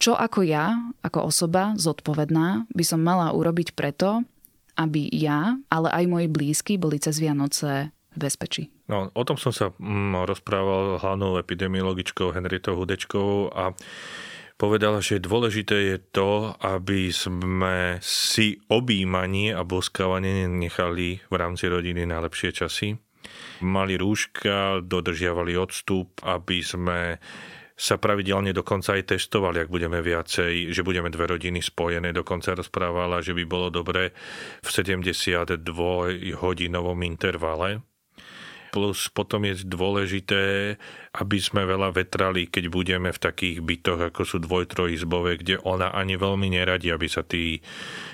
čo 0.00 0.16
ako 0.16 0.40
ja, 0.44 0.76
ako 1.04 1.28
osoba 1.28 1.76
zodpovedná, 1.76 2.64
by 2.72 2.84
som 2.84 3.04
mala 3.04 3.36
urobiť 3.36 3.76
preto, 3.76 4.24
aby 4.80 5.12
ja, 5.12 5.60
ale 5.68 5.92
aj 5.92 6.04
moji 6.08 6.28
blízky 6.32 6.80
boli 6.80 6.96
cez 6.96 7.20
Vianoce 7.20 7.92
v 8.12 8.16
bezpečí? 8.16 8.72
No, 8.90 9.06
o 9.14 9.22
tom 9.22 9.38
som 9.38 9.54
sa 9.54 9.70
mm, 9.70 10.26
rozprával 10.26 10.98
hlavnou 10.98 11.38
epidemiologičkou 11.38 12.34
Henrietou 12.34 12.74
Hudečkou 12.74 13.54
a 13.54 13.70
povedala, 14.58 14.98
že 14.98 15.22
dôležité 15.22 15.94
je 15.94 15.96
to, 16.10 16.58
aby 16.58 17.14
sme 17.14 18.02
si 18.02 18.58
objímanie 18.66 19.54
a 19.54 19.62
boskávanie 19.62 20.50
nechali 20.50 21.22
v 21.22 21.34
rámci 21.38 21.70
rodiny 21.70 22.02
na 22.02 22.18
lepšie 22.18 22.50
časy. 22.50 22.98
Mali 23.62 23.94
rúška, 23.94 24.82
dodržiavali 24.82 25.54
odstup, 25.54 26.18
aby 26.26 26.58
sme 26.58 27.22
sa 27.78 27.96
pravidelne 27.96 28.50
dokonca 28.52 28.98
aj 28.98 29.16
testovali, 29.16 29.64
ak 29.64 29.72
budeme 29.72 30.02
viacej, 30.02 30.74
že 30.74 30.84
budeme 30.84 31.08
dve 31.08 31.30
rodiny 31.30 31.62
spojené. 31.62 32.10
Dokonca 32.12 32.58
rozprávala, 32.58 33.22
že 33.22 33.32
by 33.38 33.44
bolo 33.46 33.70
dobre 33.70 34.12
v 34.60 34.68
72 34.68 35.62
hodinovom 36.42 36.98
intervale 37.06 37.86
Plus 38.70 39.10
potom 39.10 39.42
je 39.46 39.66
dôležité, 39.66 40.74
aby 41.18 41.38
sme 41.42 41.66
veľa 41.66 41.90
vetrali, 41.90 42.46
keď 42.46 42.70
budeme 42.70 43.10
v 43.10 43.18
takých 43.18 43.58
bytoch, 43.62 44.00
ako 44.10 44.22
sú 44.22 44.36
dvoj-trojizbové, 44.42 45.42
kde 45.42 45.58
ona 45.66 45.90
ani 45.90 46.14
veľmi 46.14 46.46
neradi, 46.54 46.94
aby 46.94 47.10
sa 47.10 47.26
tí 47.26 47.58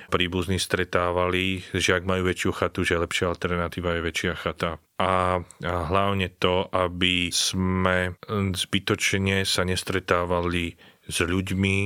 príbuzní 0.09 0.57
stretávali, 0.57 1.61
že 1.77 1.92
ak 1.92 2.09
majú 2.09 2.29
väčšiu 2.33 2.51
chatu, 2.57 2.88
že 2.88 2.97
lepšia 2.97 3.33
alternatíva 3.33 4.01
je 4.01 4.07
väčšia 4.07 4.35
chata. 4.37 4.81
A, 4.97 5.45
a 5.45 5.75
hlavne 5.92 6.33
to, 6.40 6.73
aby 6.73 7.29
sme 7.29 8.16
zbytočne 8.57 9.45
sa 9.45 9.69
nestretávali 9.69 10.73
s 11.05 11.21
ľuďmi, 11.21 11.77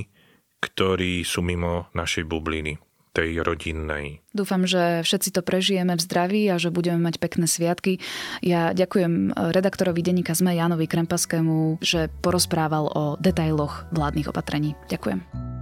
ktorí 0.62 1.26
sú 1.26 1.42
mimo 1.42 1.90
našej 1.96 2.28
bubliny 2.28 2.89
tej 3.20 3.44
rodinnej. 3.44 4.24
Dúfam, 4.32 4.64
že 4.64 5.04
všetci 5.04 5.36
to 5.36 5.44
prežijeme 5.44 5.92
v 5.92 6.00
zdraví 6.00 6.42
a 6.48 6.56
že 6.56 6.72
budeme 6.72 7.04
mať 7.04 7.20
pekné 7.20 7.44
sviatky. 7.44 8.00
Ja 8.40 8.72
ďakujem 8.72 9.36
redaktorovi 9.36 10.00
denníka 10.00 10.32
ZME 10.32 10.56
Jánovi 10.56 10.88
Krempaskému, 10.88 11.84
že 11.84 12.08
porozprával 12.24 12.88
o 12.88 13.04
detailoch 13.20 13.92
vládnych 13.92 14.32
opatrení. 14.32 14.72
Ďakujem. 14.88 15.59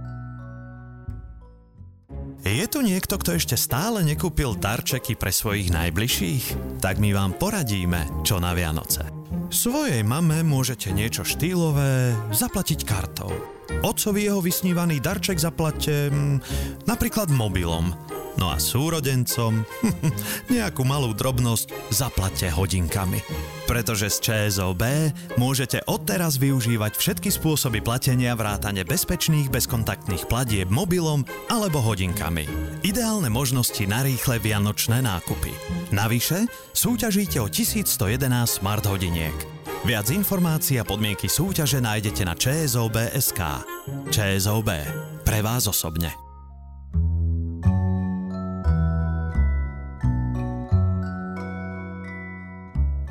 Je 2.39 2.65
tu 2.71 2.79
niekto, 2.79 3.19
kto 3.19 3.35
ešte 3.35 3.59
stále 3.59 3.99
nekúpil 3.99 4.55
darčeky 4.55 5.19
pre 5.19 5.27
svojich 5.27 5.75
najbližších? 5.75 6.79
Tak 6.79 6.95
my 7.03 7.11
vám 7.11 7.35
poradíme, 7.35 8.23
čo 8.23 8.39
na 8.39 8.55
Vianoce. 8.55 9.03
Svojej 9.51 10.07
mame 10.07 10.39
môžete 10.47 10.95
niečo 10.95 11.27
štýlové 11.27 12.15
zaplatiť 12.31 12.79
kartou. 12.87 13.33
Otcovi 13.83 14.31
jeho 14.31 14.39
vysnívaný 14.39 15.03
darček 15.03 15.35
zaplatte 15.35 16.07
mm, 16.07 16.37
napríklad 16.87 17.27
mobilom. 17.27 17.91
No 18.39 18.47
a 18.47 18.55
súrodencom 18.55 19.67
nejakú 20.55 20.87
malú 20.87 21.11
drobnosť 21.11 21.91
zaplatte 21.91 22.47
hodinkami. 22.47 23.19
Pretože 23.67 24.07
z 24.07 24.17
ČSOB 24.23 24.83
môžete 25.35 25.83
odteraz 25.91 26.39
využívať 26.39 26.95
všetky 26.95 27.35
spôsoby 27.35 27.83
platenia 27.83 28.31
vrátane 28.39 28.87
bezpečných 28.87 29.51
bezkontaktných 29.51 30.23
platieb 30.31 30.71
mobilom 30.71 31.27
alebo 31.51 31.83
hodinkami. 31.83 32.47
Ideálne 32.87 33.27
možnosti 33.27 33.83
na 33.83 34.07
rýchle 34.07 34.39
vianočné 34.39 35.03
nákupy. 35.03 35.51
Navyše 35.91 36.47
súťažíte 36.71 37.43
o 37.43 37.51
1111 37.51 38.23
smart 38.47 38.87
hodiniek. 38.87 39.35
Viac 39.83 40.07
informácií 40.15 40.79
a 40.79 40.87
podmienky 40.87 41.27
súťaže 41.27 41.83
nájdete 41.83 42.23
na 42.23 42.39
ČSOB.sk. 42.39 43.39
ČSOB. 44.15 44.69
Pre 45.27 45.39
vás 45.43 45.67
osobne. 45.67 46.28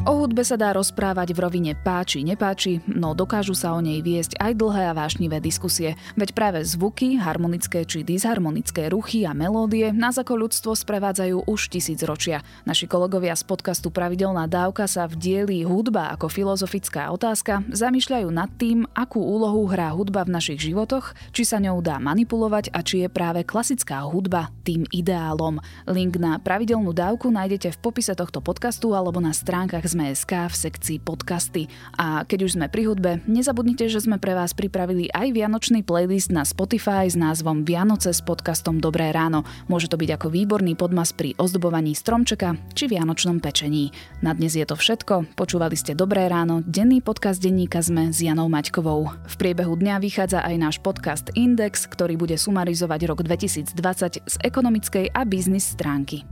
O 0.07 0.15
hudbe 0.15 0.47
sa 0.47 0.55
dá 0.55 0.71
rozprávať 0.71 1.35
v 1.35 1.43
rovine 1.43 1.73
páči, 1.75 2.23
nepáči, 2.23 2.79
no 2.87 3.19
dokážu 3.19 3.59
sa 3.59 3.75
o 3.75 3.83
nej 3.83 3.99
viesť 3.99 4.39
aj 4.39 4.55
dlhé 4.55 4.83
a 4.89 4.97
vášnivé 4.97 5.43
diskusie. 5.43 5.99
Veď 6.15 6.39
práve 6.39 6.63
zvuky, 6.63 7.19
harmonické 7.19 7.83
či 7.83 8.07
disharmonické 8.07 8.95
ruchy 8.95 9.27
a 9.27 9.35
melódie 9.35 9.91
nás 9.91 10.15
ako 10.15 10.47
ľudstvo 10.47 10.79
sprevádzajú 10.79 11.51
už 11.51 11.61
tisíc 11.75 11.99
ročia. 12.07 12.47
Naši 12.63 12.87
kolegovia 12.87 13.35
z 13.35 13.43
podcastu 13.43 13.91
Pravidelná 13.91 14.47
dávka 14.47 14.87
sa 14.87 15.11
v 15.11 15.19
dieli 15.19 15.67
Hudba 15.67 16.15
ako 16.15 16.31
filozofická 16.31 17.11
otázka 17.11 17.67
zamýšľajú 17.67 18.29
nad 18.31 18.55
tým, 18.55 18.87
akú 18.95 19.19
úlohu 19.19 19.67
hrá 19.67 19.91
hudba 19.99 20.23
v 20.23 20.31
našich 20.31 20.63
životoch, 20.63 21.11
či 21.35 21.43
sa 21.43 21.59
ňou 21.59 21.83
dá 21.83 21.99
manipulovať 21.99 22.71
a 22.71 22.87
či 22.87 23.03
je 23.03 23.11
práve 23.11 23.43
klasická 23.43 24.07
hudba 24.07 24.55
tým 24.63 24.87
ideálom. 24.95 25.59
Link 25.91 26.23
na 26.23 26.39
Pravidelnú 26.39 26.95
dávku 26.95 27.35
nájdete 27.35 27.75
v 27.75 27.83
popise 27.83 28.15
tohto 28.15 28.39
podcastu 28.39 28.95
alebo 28.95 29.19
na 29.19 29.35
stránkach 29.35 29.85
z 29.85 29.98
sme.sk 29.99 30.47
v 30.47 30.55
sekcii 30.55 30.99
podcasty. 31.03 31.67
A 31.99 32.23
keď 32.23 32.47
už 32.47 32.55
sme 32.55 32.71
pri 32.71 32.87
hudbe, 32.87 33.19
nezabudnite, 33.27 33.91
že 33.91 33.99
sme 33.99 34.23
pre 34.23 34.39
vás 34.39 34.55
pripravili 34.55 35.11
aj 35.11 35.35
vianočný 35.35 35.83
playlist 35.83 36.31
na 36.31 36.47
Spotify 36.47 37.11
s 37.11 37.19
názvom 37.19 37.67
Vianoce 37.67 38.15
s 38.15 38.23
podcastom 38.23 38.79
Dobré 38.79 39.11
ráno. 39.11 39.43
Môže 39.67 39.91
to 39.91 39.99
byť 39.99 40.11
ako 40.15 40.31
výborný 40.31 40.79
podmas 40.79 41.11
pri 41.11 41.35
ozdobovaní 41.35 41.99
stromčeka 41.99 42.55
či 42.79 42.87
vianočnom 42.87 43.43
pečení. 43.43 43.91
Na 44.23 44.31
dnes 44.39 44.55
je 44.55 44.63
to 44.63 44.79
všetko. 44.79 45.35
Počúvali 45.35 45.75
ste 45.75 45.99
Dobré 45.99 46.31
ráno, 46.31 46.63
denný 46.63 47.03
podcast 47.03 47.43
denníka 47.43 47.83
sme 47.83 48.15
s 48.15 48.23
Janou 48.23 48.47
Maťkovou. 48.47 49.11
V 49.11 49.35
priebehu 49.35 49.75
dňa 49.75 49.99
vychádza 49.99 50.47
aj 50.47 50.55
náš 50.63 50.77
podcast 50.79 51.35
Index, 51.35 51.91
ktorý 51.91 52.15
bude 52.15 52.39
sumarizovať 52.39 53.01
rok 53.11 53.27
2020 53.27 53.75
z 54.23 54.35
ekonomickej 54.47 55.11
a 55.11 55.27
biznis 55.27 55.67
stránky. 55.67 56.23